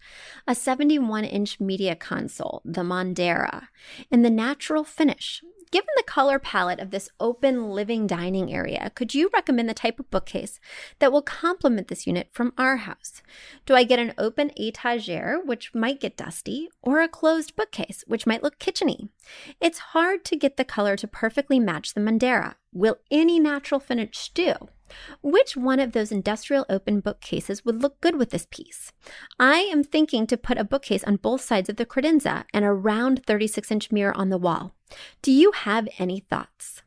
a 0.46 0.54
71 0.54 1.24
inch 1.24 1.58
media 1.58 1.96
console, 1.96 2.62
the 2.64 2.82
Mondera, 2.82 3.66
in 4.12 4.22
the 4.22 4.30
natural 4.30 4.84
finish. 4.84 5.42
Given 5.70 5.88
the 5.96 6.02
color 6.02 6.38
palette 6.38 6.80
of 6.80 6.90
this 6.90 7.10
open 7.20 7.70
living 7.70 8.06
dining 8.06 8.52
area, 8.52 8.90
could 8.94 9.14
you 9.14 9.30
recommend 9.34 9.68
the 9.68 9.74
type 9.74 10.00
of 10.00 10.10
bookcase 10.10 10.58
that 10.98 11.12
will 11.12 11.22
complement 11.22 11.88
this 11.88 12.06
unit 12.06 12.28
from 12.32 12.52
Arhaus? 12.52 13.20
Do 13.66 13.74
I 13.74 13.84
get 13.84 13.98
an 13.98 14.14
open 14.16 14.50
etagere, 14.58 15.40
which 15.44 15.74
might 15.74 16.00
get 16.00 16.16
dusty, 16.16 16.68
or 16.80 17.00
a 17.00 17.08
closed 17.08 17.54
bookcase, 17.54 18.02
which 18.06 18.26
might 18.26 18.42
look 18.42 18.58
kitcheny? 18.58 19.10
It's 19.60 19.78
hard 19.78 20.24
to 20.26 20.36
get 20.36 20.56
the 20.56 20.64
color 20.64 20.96
to 20.96 21.06
perfectly 21.06 21.60
match 21.60 21.92
the 21.92 22.00
Mondera. 22.00 22.54
Will 22.72 22.98
any 23.10 23.38
natural 23.38 23.80
finish 23.80 24.30
do? 24.30 24.54
Which 25.22 25.56
one 25.56 25.80
of 25.80 25.92
those 25.92 26.12
industrial 26.12 26.66
open 26.68 27.00
bookcases 27.00 27.64
would 27.64 27.82
look 27.82 28.00
good 28.00 28.16
with 28.16 28.30
this 28.30 28.46
piece? 28.50 28.92
I 29.38 29.60
am 29.60 29.82
thinking 29.84 30.26
to 30.26 30.36
put 30.36 30.58
a 30.58 30.64
bookcase 30.64 31.04
on 31.04 31.16
both 31.16 31.40
sides 31.40 31.68
of 31.68 31.76
the 31.76 31.86
credenza 31.86 32.44
and 32.52 32.64
a 32.64 32.72
round 32.72 33.24
36 33.26 33.70
inch 33.70 33.92
mirror 33.92 34.16
on 34.16 34.28
the 34.28 34.38
wall. 34.38 34.74
Do 35.22 35.32
you 35.32 35.52
have 35.52 35.88
any 35.98 36.20
thoughts? 36.20 36.82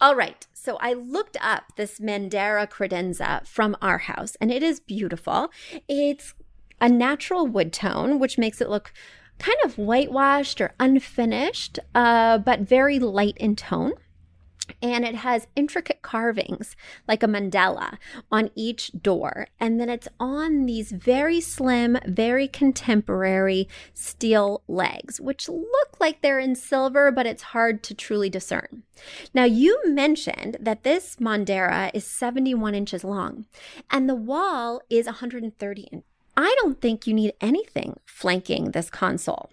All 0.00 0.14
right, 0.14 0.46
so 0.52 0.76
I 0.76 0.92
looked 0.92 1.38
up 1.40 1.72
this 1.76 2.00
Mandara 2.00 2.68
credenza 2.68 3.46
from 3.46 3.76
Arhaus 3.80 4.36
and 4.40 4.52
it 4.52 4.62
is 4.62 4.78
beautiful. 4.80 5.50
It's 5.88 6.34
a 6.80 6.88
natural 6.88 7.46
wood 7.46 7.72
tone, 7.72 8.18
which 8.18 8.36
makes 8.36 8.60
it 8.60 8.68
look 8.68 8.92
kind 9.38 9.56
of 9.64 9.78
whitewashed 9.78 10.60
or 10.60 10.74
unfinished, 10.78 11.78
uh, 11.94 12.38
but 12.38 12.60
very 12.60 12.98
light 12.98 13.36
in 13.38 13.56
tone 13.56 13.92
and 14.82 15.04
it 15.04 15.16
has 15.16 15.46
intricate 15.56 16.02
carvings 16.02 16.76
like 17.08 17.22
a 17.22 17.26
mandala 17.26 17.98
on 18.30 18.50
each 18.54 18.90
door. 18.92 19.48
And 19.58 19.80
then 19.80 19.88
it's 19.88 20.08
on 20.18 20.66
these 20.66 20.92
very 20.92 21.40
slim 21.40 21.98
very 22.06 22.48
contemporary 22.48 23.68
steel 23.94 24.62
legs 24.68 25.20
which 25.20 25.48
look 25.48 26.00
like 26.00 26.20
they're 26.20 26.38
in 26.38 26.54
silver 26.54 27.10
but 27.10 27.26
it's 27.26 27.42
hard 27.42 27.82
to 27.84 27.94
truly 27.94 28.30
discern. 28.30 28.82
Now 29.34 29.44
you 29.44 29.80
mentioned 29.84 30.56
that 30.60 30.82
this 30.82 31.16
mondera 31.16 31.90
is 31.94 32.06
71 32.06 32.74
inches 32.74 33.04
long 33.04 33.46
and 33.90 34.08
the 34.08 34.14
wall 34.14 34.80
is 34.90 35.06
130 35.06 35.82
inches 35.82 36.04
i 36.36 36.54
don't 36.60 36.80
think 36.80 37.06
you 37.06 37.14
need 37.14 37.32
anything 37.40 37.98
flanking 38.04 38.72
this 38.72 38.90
console 38.90 39.50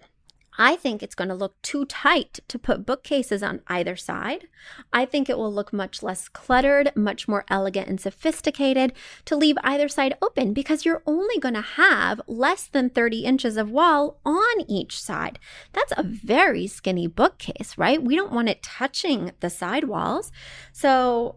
I 0.56 0.76
think 0.76 1.02
it's 1.02 1.14
going 1.14 1.28
to 1.28 1.34
look 1.34 1.60
too 1.62 1.84
tight 1.84 2.40
to 2.48 2.58
put 2.58 2.86
bookcases 2.86 3.42
on 3.42 3.60
either 3.66 3.96
side. 3.96 4.48
I 4.92 5.04
think 5.04 5.28
it 5.28 5.36
will 5.36 5.52
look 5.52 5.72
much 5.72 6.02
less 6.02 6.28
cluttered, 6.28 6.92
much 6.94 7.26
more 7.26 7.44
elegant 7.48 7.88
and 7.88 8.00
sophisticated 8.00 8.92
to 9.24 9.36
leave 9.36 9.56
either 9.64 9.88
side 9.88 10.16
open 10.22 10.52
because 10.52 10.84
you're 10.84 11.02
only 11.06 11.38
going 11.38 11.54
to 11.54 11.60
have 11.60 12.20
less 12.26 12.66
than 12.66 12.90
30 12.90 13.20
inches 13.20 13.56
of 13.56 13.70
wall 13.70 14.20
on 14.24 14.60
each 14.68 15.00
side. 15.00 15.38
That's 15.72 15.92
a 15.96 16.02
very 16.02 16.66
skinny 16.66 17.06
bookcase, 17.06 17.76
right? 17.76 18.02
We 18.02 18.16
don't 18.16 18.32
want 18.32 18.48
it 18.48 18.62
touching 18.62 19.32
the 19.40 19.50
side 19.50 19.84
walls. 19.84 20.30
So 20.72 21.36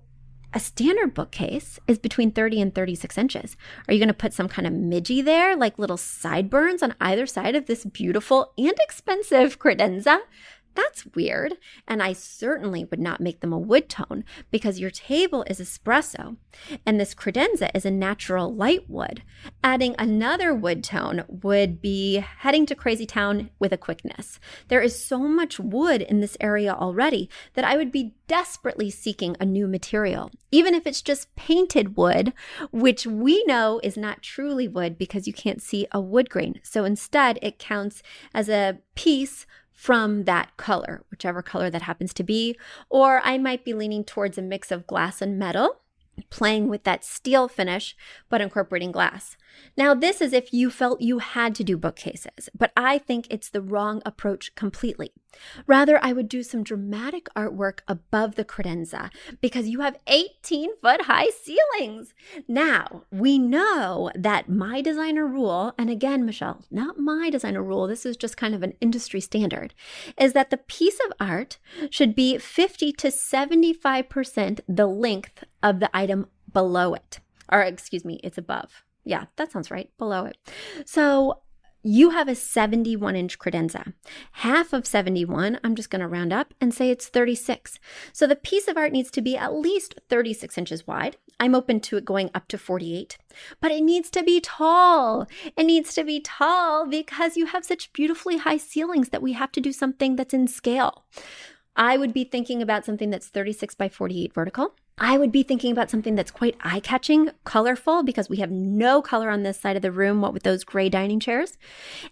a 0.57 0.59
standard 0.59 1.13
bookcase 1.13 1.79
is 1.87 1.99
between 1.99 2.31
30 2.31 2.59
and 2.63 2.73
36 2.73 3.15
inches. 3.15 3.55
Are 3.87 3.93
you 3.93 3.99
going 3.99 4.07
to 4.07 4.13
put 4.15 4.33
some 4.33 4.49
kind 4.49 4.67
of 4.67 4.73
midgie 4.73 5.23
there, 5.23 5.55
like 5.55 5.77
little 5.77 5.97
sideburns 5.97 6.81
on 6.81 6.95
either 6.99 7.27
side 7.27 7.55
of 7.55 7.67
this 7.67 7.85
beautiful 7.85 8.53
and 8.57 8.73
expensive 8.81 9.59
credenza? 9.59 10.17
That's 10.77 11.07
weird. 11.15 11.55
And 11.87 12.03
I 12.03 12.13
certainly 12.13 12.85
would 12.85 12.99
not 12.99 13.19
make 13.19 13.39
them 13.39 13.51
a 13.51 13.57
wood 13.57 13.89
tone 13.89 14.23
because 14.51 14.79
your 14.79 14.91
table 14.91 15.43
is 15.47 15.59
espresso 15.59 16.37
and 16.85 16.99
this 16.99 17.15
credenza 17.15 17.71
is 17.73 17.83
a 17.83 17.89
natural 17.89 18.53
light 18.53 18.87
wood. 18.87 19.23
Adding 19.63 19.95
another 19.97 20.53
wood 20.53 20.83
tone 20.83 21.23
would 21.27 21.81
be 21.81 22.17
heading 22.17 22.67
to 22.67 22.75
crazy 22.75 23.07
town 23.07 23.49
with 23.57 23.73
a 23.73 23.77
quickness. 23.77 24.39
There 24.67 24.79
is 24.79 25.03
so 25.03 25.17
much 25.17 25.59
wood 25.59 26.03
in 26.03 26.19
this 26.19 26.37
area 26.39 26.75
already 26.75 27.27
that 27.55 27.65
I 27.65 27.75
would 27.75 27.91
be 27.91 28.13
desperately 28.27 28.91
seeking 28.91 29.35
a 29.39 29.45
new 29.45 29.67
material, 29.67 30.29
even 30.51 30.75
if 30.75 30.85
it's 30.85 31.01
just 31.01 31.35
painted 31.35 31.97
wood, 31.97 32.33
which 32.71 33.07
we 33.07 33.43
know 33.45 33.79
is 33.81 33.97
not 33.97 34.21
truly 34.21 34.67
wood 34.67 34.95
because 34.95 35.25
you 35.25 35.33
can't 35.33 35.61
see 35.61 35.87
a 35.91 35.99
wood 35.99 36.29
grain. 36.29 36.59
So 36.61 36.85
instead, 36.85 37.39
it 37.41 37.57
counts 37.57 38.03
as 38.31 38.47
a 38.47 38.77
piece 38.93 39.47
from 39.77 40.23
that 40.23 40.57
color, 40.57 41.03
whichever 41.11 41.43
color 41.43 41.69
that 41.69 41.83
happens 41.83 42.11
to 42.15 42.23
be. 42.23 42.57
Or 42.89 43.21
I 43.23 43.37
might 43.37 43.63
be 43.63 43.75
leaning 43.75 44.03
towards 44.03 44.37
a 44.37 44.41
mix 44.41 44.71
of 44.71 44.87
glass 44.87 45.21
and 45.21 45.37
metal 45.37 45.81
playing 46.29 46.67
with 46.67 46.83
that 46.83 47.03
steel 47.03 47.47
finish, 47.47 47.95
but 48.29 48.41
incorporating 48.41 48.91
glass. 48.91 49.37
Now, 49.75 49.93
this 49.93 50.21
is 50.21 50.33
if 50.33 50.53
you 50.53 50.69
felt 50.69 51.01
you 51.01 51.19
had 51.19 51.55
to 51.55 51.63
do 51.63 51.77
bookcases, 51.77 52.49
but 52.57 52.71
I 52.75 52.97
think 52.97 53.27
it's 53.29 53.49
the 53.49 53.61
wrong 53.61 54.01
approach 54.05 54.53
completely. 54.55 55.11
Rather, 55.65 55.99
I 56.03 56.13
would 56.13 56.29
do 56.29 56.41
some 56.43 56.63
dramatic 56.63 57.27
artwork 57.35 57.79
above 57.87 58.35
the 58.35 58.45
credenza 58.45 59.11
because 59.41 59.67
you 59.67 59.81
have 59.81 59.99
18 60.07 60.77
foot 60.81 61.01
high 61.03 61.29
ceilings. 61.29 62.13
Now, 62.47 63.03
we 63.11 63.37
know 63.37 64.11
that 64.15 64.49
my 64.49 64.81
designer 64.81 65.27
rule, 65.27 65.73
and 65.77 65.89
again, 65.89 66.25
Michelle, 66.25 66.65
not 66.71 66.97
my 66.97 67.29
designer 67.29 67.63
rule, 67.63 67.87
this 67.87 68.05
is 68.05 68.17
just 68.17 68.37
kind 68.37 68.55
of 68.55 68.63
an 68.63 68.73
industry 68.81 69.21
standard, 69.21 69.73
is 70.19 70.33
that 70.33 70.49
the 70.49 70.57
piece 70.57 70.99
of 71.05 71.13
art 71.19 71.57
should 71.89 72.15
be 72.15 72.37
50 72.37 72.91
to 72.93 73.07
75% 73.07 74.59
the 74.67 74.87
length 74.87 75.43
of 75.63 75.79
the 75.79 75.89
item 75.95 76.27
below 76.51 76.93
it. 76.93 77.19
Or, 77.51 77.61
excuse 77.61 78.03
me, 78.03 78.19
it's 78.23 78.37
above. 78.37 78.83
Yeah, 79.03 79.25
that 79.37 79.51
sounds 79.51 79.71
right, 79.71 79.89
below 79.97 80.25
it. 80.25 80.37
So 80.85 81.41
you 81.83 82.09
have 82.09 82.27
a 82.27 82.35
71 82.35 83.15
inch 83.15 83.39
credenza. 83.39 83.93
Half 84.33 84.73
of 84.73 84.85
71, 84.85 85.59
I'm 85.63 85.75
just 85.75 85.89
going 85.89 86.01
to 86.01 86.07
round 86.07 86.33
up 86.33 86.53
and 86.59 86.73
say 86.73 86.89
it's 86.89 87.07
36. 87.07 87.79
So 88.11 88.27
the 88.27 88.35
piece 88.35 88.67
of 88.67 88.75
art 88.75 88.91
needs 88.91 89.09
to 89.11 89.21
be 89.21 89.37
at 89.37 89.53
least 89.53 89.95
36 90.09 90.57
inches 90.57 90.85
wide. 90.85 91.15
I'm 91.39 91.55
open 91.55 91.79
to 91.81 91.97
it 91.97 92.03
going 92.03 92.29
up 92.33 92.47
to 92.49 92.57
48, 92.57 93.17
but 93.61 93.71
it 93.71 93.83
needs 93.83 94.09
to 94.11 94.23
be 94.23 94.41
tall. 94.41 95.27
It 95.55 95.65
needs 95.65 95.93
to 95.93 96.03
be 96.03 96.19
tall 96.19 96.87
because 96.87 97.37
you 97.37 97.45
have 97.45 97.63
such 97.63 97.93
beautifully 97.93 98.37
high 98.37 98.57
ceilings 98.57 99.09
that 99.09 99.21
we 99.21 99.33
have 99.33 99.51
to 99.53 99.61
do 99.61 99.71
something 99.71 100.15
that's 100.15 100.33
in 100.33 100.47
scale. 100.47 101.05
I 101.75 101.95
would 101.95 102.11
be 102.11 102.23
thinking 102.23 102.61
about 102.61 102.85
something 102.85 103.11
that's 103.11 103.27
36 103.27 103.75
by 103.75 103.87
48 103.87 104.33
vertical. 104.33 104.73
I 104.99 105.17
would 105.17 105.31
be 105.31 105.43
thinking 105.43 105.71
about 105.71 105.91
something 105.91 106.15
that's 106.15 106.31
quite 106.31 106.57
eye 106.61 106.79
catching, 106.79 107.29
colorful, 107.43 108.01
because 108.01 108.29
we 108.29 108.37
have 108.37 108.49
no 108.49 109.01
color 109.01 109.29
on 109.29 109.43
this 109.43 109.59
side 109.59 109.75
of 109.75 109.83
the 109.83 109.91
room, 109.91 110.21
what 110.21 110.33
with 110.33 110.41
those 110.41 110.63
gray 110.63 110.89
dining 110.89 111.19
chairs. 111.19 111.55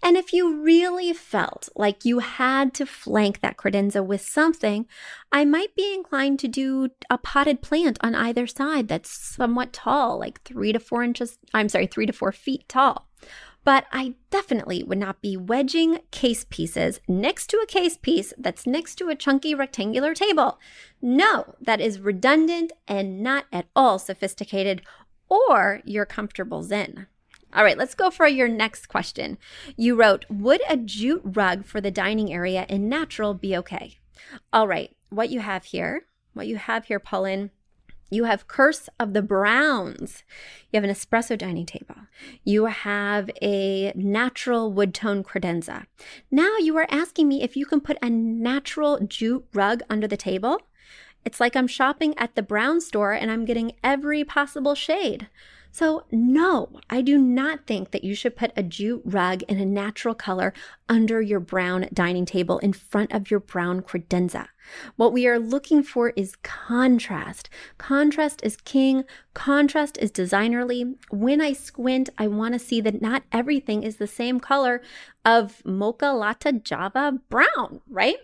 And 0.03 0.15
if 0.15 0.31
you 0.33 0.61
really 0.61 1.11
felt 1.11 1.67
like 1.75 2.05
you 2.05 2.19
had 2.19 2.75
to 2.75 2.85
flank 2.85 3.41
that 3.41 3.57
credenza 3.57 4.05
with 4.05 4.21
something, 4.21 4.85
I 5.31 5.45
might 5.45 5.75
be 5.75 5.95
inclined 5.95 6.37
to 6.39 6.47
do 6.47 6.89
a 7.09 7.17
potted 7.17 7.63
plant 7.63 7.97
on 8.01 8.13
either 8.13 8.45
side 8.45 8.87
that's 8.87 9.09
somewhat 9.09 9.73
tall, 9.73 10.19
like 10.19 10.43
three 10.43 10.71
to 10.71 10.79
four 10.79 11.01
inches, 11.01 11.39
I'm 11.55 11.69
sorry, 11.69 11.87
three 11.87 12.05
to 12.05 12.13
four 12.13 12.31
feet 12.31 12.69
tall 12.69 13.07
but 13.65 13.85
I 13.91 14.13
definitely 14.29 14.83
would 14.83 14.99
not 14.99 15.21
be 15.21 15.35
wedging 15.35 15.99
case 16.11 16.45
pieces 16.49 17.01
next 17.07 17.47
to 17.47 17.57
a 17.57 17.65
case 17.65 17.97
piece 17.97 18.31
that's 18.37 18.67
next 18.67 18.95
to 18.95 19.09
a 19.09 19.15
chunky 19.15 19.55
rectangular 19.55 20.13
table. 20.13 20.59
No, 21.07 21.53
that 21.61 21.79
is 21.79 21.99
redundant 21.99 22.71
and 22.87 23.21
not 23.21 23.45
at 23.53 23.67
all 23.75 23.99
sophisticated 23.99 24.81
or 25.29 25.81
your 25.85 26.03
comfortable 26.03 26.63
zen. 26.63 27.05
All 27.53 27.63
right, 27.63 27.77
let's 27.77 27.93
go 27.93 28.09
for 28.09 28.25
your 28.25 28.47
next 28.47 28.87
question. 28.87 29.37
You 29.77 29.93
wrote, 29.93 30.25
Would 30.31 30.61
a 30.67 30.75
jute 30.75 31.21
rug 31.23 31.63
for 31.63 31.79
the 31.79 31.91
dining 31.91 32.33
area 32.33 32.65
in 32.67 32.89
natural 32.89 33.35
be 33.35 33.55
okay? 33.55 33.99
All 34.51 34.67
right, 34.67 34.95
what 35.09 35.29
you 35.29 35.41
have 35.41 35.65
here, 35.65 36.07
what 36.33 36.47
you 36.47 36.55
have 36.55 36.85
here, 36.85 36.99
Pauline, 36.99 37.51
you 38.09 38.23
have 38.23 38.47
Curse 38.47 38.89
of 38.99 39.13
the 39.13 39.21
Browns. 39.21 40.23
You 40.71 40.77
have 40.77 40.83
an 40.83 40.89
espresso 40.89 41.37
dining 41.37 41.67
table. 41.67 41.97
You 42.43 42.65
have 42.65 43.29
a 43.43 43.93
natural 43.93 44.71
wood 44.71 44.95
tone 44.95 45.23
credenza. 45.23 45.85
Now 46.31 46.57
you 46.57 46.75
are 46.77 46.87
asking 46.89 47.27
me 47.27 47.43
if 47.43 47.55
you 47.55 47.67
can 47.67 47.79
put 47.79 47.97
a 48.01 48.09
natural 48.09 48.99
jute 49.01 49.45
rug 49.53 49.81
under 49.87 50.07
the 50.07 50.17
table. 50.17 50.61
It's 51.25 51.39
like 51.39 51.55
I'm 51.55 51.67
shopping 51.67 52.13
at 52.17 52.35
the 52.35 52.43
brown 52.43 52.79
store 52.79 53.11
and 53.11 53.31
I'm 53.31 53.45
getting 53.45 53.73
every 53.83 54.23
possible 54.23 54.75
shade. 54.75 55.27
So, 55.71 56.05
no, 56.09 56.69
I 56.89 57.01
do 57.01 57.17
not 57.17 57.67
think 57.67 57.91
that 57.91 58.05
you 58.05 58.15
should 58.15 58.37
put 58.37 58.53
a 58.55 58.63
jute 58.63 59.01
rug 59.03 59.43
in 59.43 59.59
a 59.59 59.65
natural 59.65 60.15
color 60.15 60.53
under 60.87 61.21
your 61.21 61.41
brown 61.41 61.89
dining 61.93 62.25
table 62.25 62.59
in 62.59 62.71
front 62.71 63.11
of 63.11 63.29
your 63.29 63.41
brown 63.41 63.81
credenza. 63.81 64.47
What 64.95 65.11
we 65.11 65.27
are 65.27 65.37
looking 65.37 65.83
for 65.83 66.13
is 66.15 66.37
contrast. 66.43 67.49
Contrast 67.77 68.39
is 68.41 68.55
king. 68.55 69.03
Contrast 69.33 69.97
is 69.97 70.13
designerly. 70.13 70.95
When 71.09 71.41
I 71.41 71.51
squint, 71.51 72.09
I 72.17 72.27
want 72.27 72.53
to 72.53 72.59
see 72.59 72.79
that 72.79 73.01
not 73.01 73.23
everything 73.33 73.83
is 73.83 73.97
the 73.97 74.07
same 74.07 74.39
color 74.39 74.81
of 75.25 75.61
mocha 75.65 76.13
latte 76.13 76.53
java 76.59 77.19
brown, 77.29 77.81
right? 77.89 78.15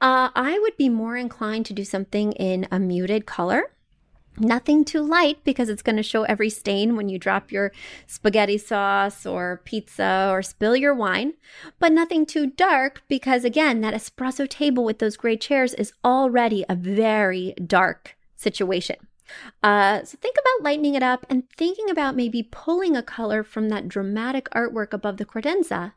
Uh, 0.00 0.30
I 0.34 0.58
would 0.60 0.76
be 0.76 0.88
more 0.88 1.16
inclined 1.16 1.66
to 1.66 1.72
do 1.72 1.84
something 1.84 2.32
in 2.32 2.66
a 2.70 2.78
muted 2.78 3.26
color 3.26 3.72
Nothing 4.38 4.86
too 4.86 5.02
light 5.02 5.44
because 5.44 5.68
it's 5.68 5.82
going 5.82 5.96
to 5.96 6.02
show 6.02 6.22
every 6.22 6.48
stain 6.48 6.96
when 6.96 7.10
you 7.10 7.18
drop 7.18 7.52
your 7.52 7.70
spaghetti 8.06 8.56
sauce 8.56 9.26
or 9.26 9.60
pizza 9.64 10.28
or 10.30 10.40
spill 10.40 10.74
your 10.74 10.94
wine. 10.94 11.34
But 11.78 11.92
nothing 11.92 12.24
too 12.24 12.46
dark 12.46 13.02
because, 13.08 13.44
again, 13.44 13.82
that 13.82 13.92
espresso 13.92 14.48
table 14.48 14.84
with 14.84 15.00
those 15.00 15.18
gray 15.18 15.36
chairs 15.36 15.74
is 15.74 15.92
already 16.02 16.64
a 16.66 16.74
very 16.74 17.54
dark 17.66 18.16
situation. 18.34 18.96
Uh, 19.62 20.02
so 20.02 20.16
think 20.18 20.36
about 20.40 20.64
lightening 20.64 20.94
it 20.94 21.02
up 21.02 21.26
and 21.28 21.44
thinking 21.56 21.90
about 21.90 22.16
maybe 22.16 22.42
pulling 22.42 22.96
a 22.96 23.02
color 23.02 23.42
from 23.42 23.68
that 23.68 23.86
dramatic 23.86 24.48
artwork 24.50 24.94
above 24.94 25.18
the 25.18 25.26
credenza 25.26 25.92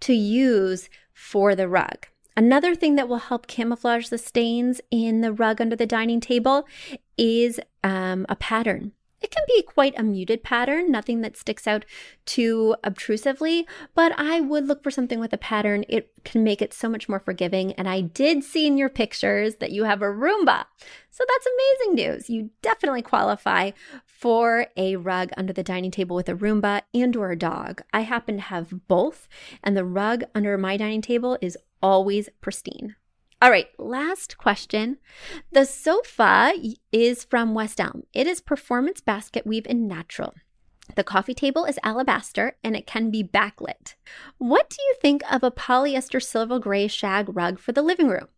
to 0.00 0.12
use 0.12 0.90
for 1.14 1.54
the 1.54 1.68
rug. 1.68 2.06
Another 2.36 2.74
thing 2.74 2.94
that 2.96 3.08
will 3.08 3.18
help 3.18 3.46
camouflage 3.46 4.08
the 4.08 4.18
stains 4.18 4.80
in 4.90 5.20
the 5.20 5.32
rug 5.32 5.60
under 5.60 5.76
the 5.76 5.86
dining 5.86 6.20
table 6.20 6.66
is 7.16 7.60
um, 7.82 8.26
a 8.28 8.36
pattern. 8.36 8.92
It 9.20 9.30
can 9.30 9.44
be 9.46 9.62
quite 9.62 9.98
a 9.98 10.02
muted 10.02 10.42
pattern, 10.42 10.90
nothing 10.90 11.20
that 11.20 11.36
sticks 11.36 11.66
out 11.66 11.84
too 12.24 12.74
obtrusively, 12.82 13.66
but 13.94 14.12
I 14.18 14.40
would 14.40 14.66
look 14.66 14.82
for 14.82 14.90
something 14.90 15.20
with 15.20 15.32
a 15.34 15.38
pattern. 15.38 15.84
It 15.88 16.10
can 16.24 16.42
make 16.42 16.62
it 16.62 16.72
so 16.72 16.88
much 16.88 17.08
more 17.08 17.20
forgiving. 17.20 17.72
And 17.74 17.88
I 17.88 18.00
did 18.00 18.42
see 18.42 18.66
in 18.66 18.78
your 18.78 18.88
pictures 18.88 19.56
that 19.56 19.72
you 19.72 19.84
have 19.84 20.00
a 20.00 20.06
Roomba. 20.06 20.64
So 21.10 21.24
that's 21.28 21.46
amazing 21.46 21.94
news. 21.96 22.30
You 22.30 22.50
definitely 22.62 23.02
qualify 23.02 23.72
for 24.06 24.66
a 24.76 24.96
rug 24.96 25.30
under 25.36 25.52
the 25.52 25.62
dining 25.62 25.90
table 25.90 26.16
with 26.16 26.28
a 26.28 26.34
Roomba 26.34 26.82
and 26.94 27.14
or 27.14 27.30
a 27.30 27.36
dog. 27.38 27.82
I 27.92 28.00
happen 28.00 28.36
to 28.36 28.42
have 28.42 28.88
both, 28.88 29.28
and 29.62 29.76
the 29.76 29.84
rug 29.84 30.24
under 30.34 30.56
my 30.56 30.76
dining 30.76 31.02
table 31.02 31.36
is 31.42 31.58
always 31.82 32.28
pristine. 32.40 32.96
All 33.42 33.50
right, 33.50 33.68
last 33.78 34.36
question. 34.36 34.98
The 35.50 35.64
sofa 35.64 36.52
is 36.92 37.24
from 37.24 37.54
West 37.54 37.80
Elm. 37.80 38.02
It 38.12 38.26
is 38.26 38.42
performance 38.42 39.00
basket 39.00 39.46
weave 39.46 39.66
in 39.66 39.88
natural. 39.88 40.34
The 40.94 41.04
coffee 41.04 41.32
table 41.32 41.64
is 41.64 41.78
alabaster 41.82 42.56
and 42.62 42.76
it 42.76 42.86
can 42.86 43.10
be 43.10 43.24
backlit. 43.24 43.94
What 44.36 44.68
do 44.68 44.76
you 44.82 44.94
think 45.00 45.22
of 45.32 45.42
a 45.42 45.50
polyester 45.50 46.22
silver 46.22 46.58
gray 46.58 46.86
shag 46.86 47.34
rug 47.34 47.58
for 47.58 47.72
the 47.72 47.80
living 47.80 48.08
room? 48.08 48.28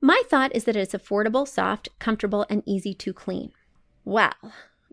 My 0.00 0.22
thought 0.28 0.54
is 0.54 0.64
that 0.64 0.76
it's 0.76 0.94
affordable, 0.94 1.48
soft, 1.48 1.88
comfortable, 1.98 2.46
and 2.48 2.62
easy 2.64 2.94
to 2.94 3.12
clean. 3.12 3.50
Well, 4.04 4.34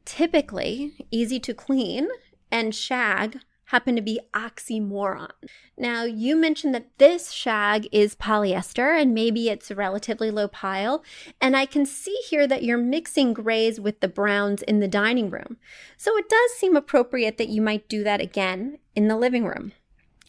typically, 0.06 1.06
easy 1.12 1.39
to 1.41 1.54
clean 1.54 2.08
and 2.52 2.74
shag 2.74 3.41
happen 3.72 3.96
to 3.96 4.02
be 4.02 4.20
oxymoron. 4.34 5.32
Now, 5.78 6.04
you 6.04 6.36
mentioned 6.36 6.76
that 6.76 6.98
this 6.98 7.32
shag 7.32 7.88
is 7.94 8.16
polyester 8.16 9.02
and 9.02 9.14
maybe 9.14 9.48
it's 9.48 9.72
a 9.72 9.76
relatively 9.76 10.30
low 10.30 10.50
pile. 10.50 11.04
And 11.40 11.56
I 11.56 11.66
can 11.66 11.86
see 11.86 12.18
here 12.30 12.48
that 12.48 12.64
you're 12.64 12.78
mixing 12.78 13.34
grays 13.34 13.80
with 13.80 14.02
the 14.02 14.10
browns 14.10 14.62
in 14.62 14.82
the 14.82 14.90
dining 14.90 15.30
room. 15.30 15.56
So 15.96 16.18
it 16.18 16.28
does 16.28 16.52
seem 16.52 16.76
appropriate 16.76 17.38
that 17.38 17.48
you 17.48 17.62
might 17.62 17.88
do 17.88 18.04
that 18.04 18.20
again 18.20 18.78
in 18.94 19.08
the 19.08 19.16
living 19.16 19.46
room, 19.46 19.72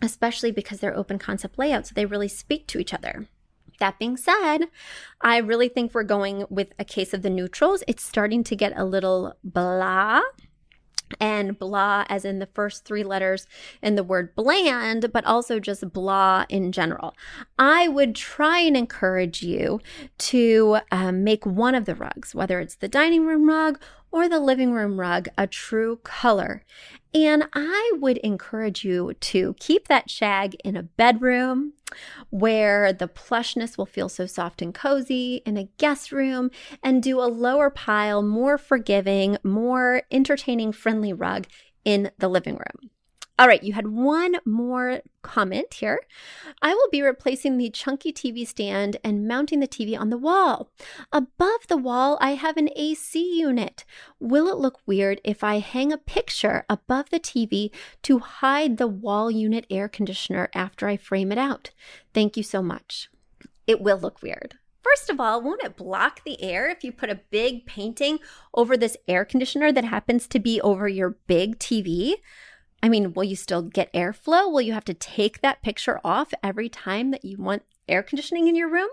especially 0.01 0.53
because 0.53 0.79
they're 0.79 0.97
open 0.97 1.19
concept 1.19 1.59
layouts, 1.59 1.89
so 1.89 1.95
they 1.95 2.07
really 2.07 2.29
speak 2.29 2.69
to 2.69 2.79
each 2.79 2.95
other. 2.95 3.27
That 3.81 3.99
being 3.99 4.17
said, 4.17 4.67
I 5.21 5.39
really 5.39 5.69
think 5.69 5.93
we're 5.93 6.05
going 6.05 6.45
with 6.49 6.69
a 6.79 6.85
case 6.85 7.13
of 7.13 7.23
the 7.23 7.31
neutrals. 7.31 7.83
It's 7.89 8.05
starting 8.05 8.45
to 8.45 8.55
get 8.55 8.73
a 8.77 8.85
little 8.85 9.35
blah 9.43 10.21
and 11.21 11.59
blah 11.59 12.05
as 12.09 12.25
in 12.25 12.39
the 12.39 12.47
first 12.47 12.85
three 12.85 13.05
letters 13.05 13.47
in 13.83 13.95
the 13.95 14.05
word 14.05 14.35
bland, 14.35 15.13
but 15.13 15.25
also 15.25 15.59
just 15.59 15.93
blah 15.93 16.45
in 16.49 16.73
general. 16.73 17.15
I 17.59 17.89
would 17.89 18.15
try 18.15 18.59
and 18.61 18.77
encourage 18.77 19.43
you 19.43 19.81
to 20.19 20.79
um, 20.91 21.25
make 21.25 21.45
one 21.47 21.75
of 21.75 21.85
the 21.85 21.95
rugs, 21.95 22.35
whether 22.35 22.61
it's 22.61 22.77
the 22.77 22.89
dining 22.89 23.27
room 23.27 23.49
rug 23.49 23.81
or 24.13 24.29
the 24.29 24.39
living 24.39 24.73
room 24.73 25.01
rug, 25.01 25.29
a 25.37 25.47
true 25.47 25.99
color. 26.05 26.63
And 27.15 27.49
I 27.53 27.93
would 27.97 28.19
encourage 28.19 28.85
you 28.85 29.15
to 29.15 29.57
keep 29.59 29.89
that 29.89 30.09
shag 30.09 30.55
in 30.65 30.77
a 30.77 30.83
bedroom 30.83 31.73
where 32.31 32.93
the 32.93 33.09
plushness 33.09 33.77
will 33.77 33.87
feel 33.87 34.09
so 34.09 34.27
soft 34.27 34.63
and 34.63 34.73
cozy, 34.75 35.43
in 35.45 35.57
a 35.57 35.69
guest 35.79 36.13
room, 36.13 36.51
and 36.83 37.03
do 37.03 37.21
a 37.21 37.27
lower 37.27 37.69
pile, 37.69 38.23
more 38.23 38.57
forgiving, 38.57 39.37
more 39.43 40.03
entertaining, 40.11 40.73
friendly 40.73 41.13
rug 41.13 41.47
in 41.85 42.11
the 42.19 42.29
living 42.29 42.55
room. 42.55 42.91
All 43.43 43.49
right, 43.49 43.65
you 43.65 43.73
had 43.73 43.89
one 43.89 44.37
more 44.45 45.01
comment 45.23 45.75
here. 45.75 45.99
I 46.63 46.75
will 46.75 46.89
be 46.93 47.03
replacing 47.03 47.59
the 47.59 47.71
chunky 47.71 48.13
TV 48.13 48.47
stand 48.47 48.99
and 49.03 49.27
mounting 49.27 49.59
the 49.59 49.67
TV 49.67 49.99
on 49.99 50.11
the 50.11 50.17
wall. 50.17 50.71
Above 51.13 51.67
the 51.67 51.77
wall, 51.77 52.19
I 52.21 52.35
have 52.37 52.57
an 52.57 52.69
AC 52.77 53.19
unit. 53.41 53.85
Will 54.21 54.47
it 54.47 54.59
look 54.59 54.79
weird 54.87 55.21
if 55.25 55.43
I 55.43 55.59
hang 55.59 55.93
a 55.93 55.99
picture 55.99 56.65
above 56.71 57.11
the 57.11 57.19
TV 57.19 57.73
to 58.03 58.21
hide 58.21 58.77
the 58.77 58.87
wall 58.87 59.29
unit 59.29 59.67
air 59.69 59.89
conditioner 59.89 60.49
after 60.55 60.87
I 60.87 60.97
frame 60.97 61.33
it 61.33 61.39
out? 61.39 61.73
Thank 62.15 62.37
you 62.37 62.45
so 62.45 62.63
much. 62.63 63.11
It 63.67 63.81
will 63.81 63.99
look 63.99 64.23
weird. 64.23 64.55
First 64.85 65.11
of 65.11 65.19
all, 65.19 65.43
won't 65.43 65.65
it 65.65 65.77
block 65.77 66.23
the 66.25 66.41
air 66.41 66.69
if 66.69 66.85
you 66.85 66.93
put 66.93 67.11
a 67.11 67.21
big 67.31 67.67
painting 67.67 68.21
over 68.55 68.77
this 68.77 68.97
air 69.09 69.25
conditioner 69.25 69.73
that 69.73 69.85
happens 69.85 70.29
to 70.29 70.39
be 70.39 70.61
over 70.61 70.87
your 70.87 71.17
big 71.27 71.59
TV? 71.59 72.15
I 72.83 72.89
mean, 72.89 73.13
will 73.13 73.25
you 73.25 73.37
still 73.37 73.63
get 73.63 73.93
airflow? 73.93 74.51
Will 74.51 74.61
you 74.61 74.73
have 74.73 74.85
to 74.87 74.95
take 74.95 75.41
that 75.41 75.63
picture 75.63 76.01
off 76.03 76.35
every 76.43 76.69
time 76.69 77.13
that 77.13 77.25
you 77.25 77.37
want 77.39 77.63
air 77.89 78.03
conditioning 78.03 78.49
in 78.49 78.57
your 78.57 78.69
room? 78.69 78.89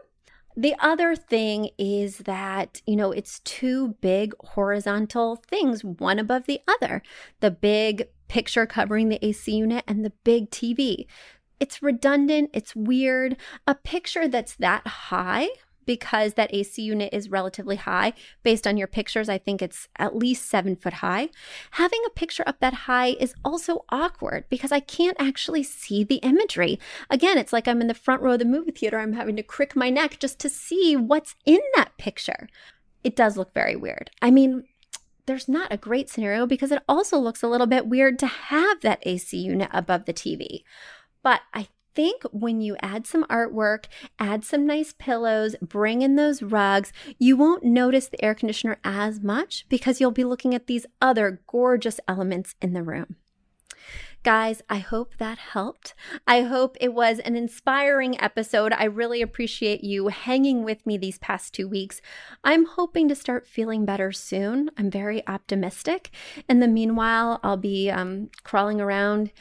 The 0.55 0.75
other 0.79 1.15
thing 1.15 1.69
is 1.77 2.19
that, 2.19 2.81
you 2.85 2.95
know, 2.95 3.11
it's 3.11 3.39
two 3.39 3.95
big 4.01 4.33
horizontal 4.41 5.37
things, 5.37 5.83
one 5.83 6.19
above 6.19 6.45
the 6.45 6.61
other 6.67 7.01
the 7.39 7.51
big 7.51 8.09
picture 8.27 8.65
covering 8.65 9.09
the 9.09 9.25
AC 9.25 9.51
unit 9.51 9.83
and 9.87 10.05
the 10.05 10.13
big 10.23 10.51
TV. 10.51 11.05
It's 11.59 11.81
redundant, 11.81 12.51
it's 12.53 12.75
weird. 12.75 13.37
A 13.67 13.75
picture 13.75 14.27
that's 14.27 14.55
that 14.57 14.85
high 14.85 15.49
because 15.89 16.35
that 16.35 16.53
AC 16.53 16.79
unit 16.83 17.09
is 17.11 17.31
relatively 17.31 17.75
high. 17.75 18.13
Based 18.43 18.67
on 18.67 18.77
your 18.77 18.85
pictures, 18.85 19.27
I 19.27 19.39
think 19.39 19.59
it's 19.59 19.87
at 19.95 20.15
least 20.15 20.47
seven 20.47 20.75
foot 20.75 20.93
high. 20.93 21.29
Having 21.71 22.01
a 22.05 22.11
picture 22.11 22.43
up 22.45 22.59
that 22.59 22.85
high 22.85 23.15
is 23.19 23.33
also 23.43 23.85
awkward 23.89 24.45
because 24.49 24.71
I 24.71 24.81
can't 24.81 25.17
actually 25.19 25.63
see 25.63 26.03
the 26.03 26.17
imagery. 26.17 26.79
Again, 27.09 27.39
it's 27.39 27.51
like 27.51 27.67
I'm 27.67 27.81
in 27.81 27.87
the 27.87 27.95
front 27.95 28.21
row 28.21 28.33
of 28.33 28.39
the 28.39 28.45
movie 28.45 28.69
theater. 28.69 28.99
I'm 28.99 29.13
having 29.13 29.35
to 29.37 29.41
crick 29.41 29.75
my 29.75 29.89
neck 29.89 30.19
just 30.19 30.37
to 30.41 30.47
see 30.47 30.95
what's 30.95 31.33
in 31.43 31.59
that 31.73 31.97
picture. 31.97 32.49
It 33.03 33.15
does 33.15 33.35
look 33.35 33.55
very 33.55 33.75
weird. 33.75 34.11
I 34.21 34.29
mean, 34.29 34.65
there's 35.25 35.49
not 35.49 35.73
a 35.73 35.77
great 35.77 36.07
scenario 36.07 36.45
because 36.45 36.71
it 36.71 36.83
also 36.87 37.17
looks 37.17 37.41
a 37.41 37.47
little 37.47 37.65
bit 37.65 37.87
weird 37.87 38.19
to 38.19 38.27
have 38.27 38.81
that 38.81 38.99
AC 39.07 39.35
unit 39.35 39.71
above 39.73 40.05
the 40.05 40.13
TV. 40.13 40.61
But 41.23 41.41
I 41.51 41.67
think 41.99 42.23
when 42.31 42.61
you 42.61 42.77
add 42.81 43.05
some 43.05 43.25
artwork, 43.25 43.87
add 44.17 44.45
some 44.45 44.65
nice 44.65 44.93
pillows, 44.97 45.57
bring 45.61 46.01
in 46.01 46.15
those 46.15 46.41
rugs, 46.41 46.93
you 47.17 47.35
won't 47.35 47.61
notice 47.61 48.07
the 48.07 48.23
air 48.23 48.33
conditioner 48.33 48.79
as 48.85 49.19
much 49.19 49.65
because 49.67 49.99
you'll 49.99 50.11
be 50.11 50.23
looking 50.23 50.55
at 50.55 50.67
these 50.67 50.85
other 51.01 51.41
gorgeous 51.45 51.99
elements 52.07 52.55
in 52.61 52.71
the 52.71 52.83
room. 52.83 53.17
Guys, 54.23 54.61
I 54.69 54.77
hope 54.77 55.17
that 55.17 55.39
helped. 55.39 55.93
I 56.25 56.43
hope 56.43 56.77
it 56.79 56.93
was 56.93 57.19
an 57.19 57.35
inspiring 57.35 58.17
episode. 58.21 58.71
I 58.71 58.85
really 58.85 59.21
appreciate 59.21 59.83
you 59.83 60.07
hanging 60.07 60.63
with 60.63 60.85
me 60.85 60.97
these 60.97 61.17
past 61.17 61.53
two 61.53 61.67
weeks. 61.67 61.99
I'm 62.45 62.65
hoping 62.65 63.09
to 63.09 63.15
start 63.15 63.45
feeling 63.45 63.83
better 63.83 64.13
soon. 64.13 64.71
I'm 64.77 64.89
very 64.89 65.27
optimistic. 65.27 66.11
In 66.47 66.61
the 66.61 66.67
meanwhile, 66.69 67.41
I'll 67.43 67.57
be 67.57 67.89
um, 67.89 68.29
crawling 68.45 68.79
around 68.79 69.33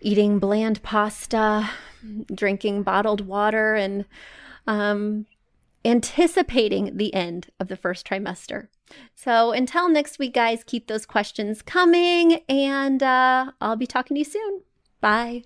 eating 0.00 0.38
bland 0.38 0.82
pasta, 0.82 1.70
drinking 2.34 2.82
bottled 2.82 3.22
water, 3.26 3.74
and 3.74 4.04
um, 4.66 5.26
anticipating 5.84 6.96
the 6.96 7.12
end 7.14 7.48
of 7.58 7.68
the 7.68 7.76
first 7.76 8.06
trimester. 8.06 8.68
So 9.14 9.52
until 9.52 9.88
next 9.88 10.18
week, 10.18 10.34
guys, 10.34 10.64
keep 10.64 10.86
those 10.86 11.06
questions 11.06 11.62
coming, 11.62 12.40
and 12.48 13.02
uh, 13.02 13.52
I'll 13.60 13.76
be 13.76 13.86
talking 13.86 14.14
to 14.16 14.18
you 14.18 14.24
soon. 14.24 14.62
Bye. 15.00 15.44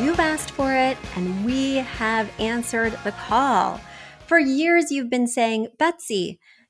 You've 0.00 0.20
asked 0.20 0.50
for 0.50 0.72
it, 0.74 0.96
and 1.16 1.44
we 1.44 1.76
have 1.76 2.30
answered 2.40 2.98
the 3.04 3.12
call. 3.12 3.80
For 4.26 4.38
years, 4.38 4.90
you've 4.90 5.10
been 5.10 5.26
saying, 5.26 5.68
Betsy, 5.78 6.40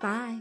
Bye. 0.00 0.40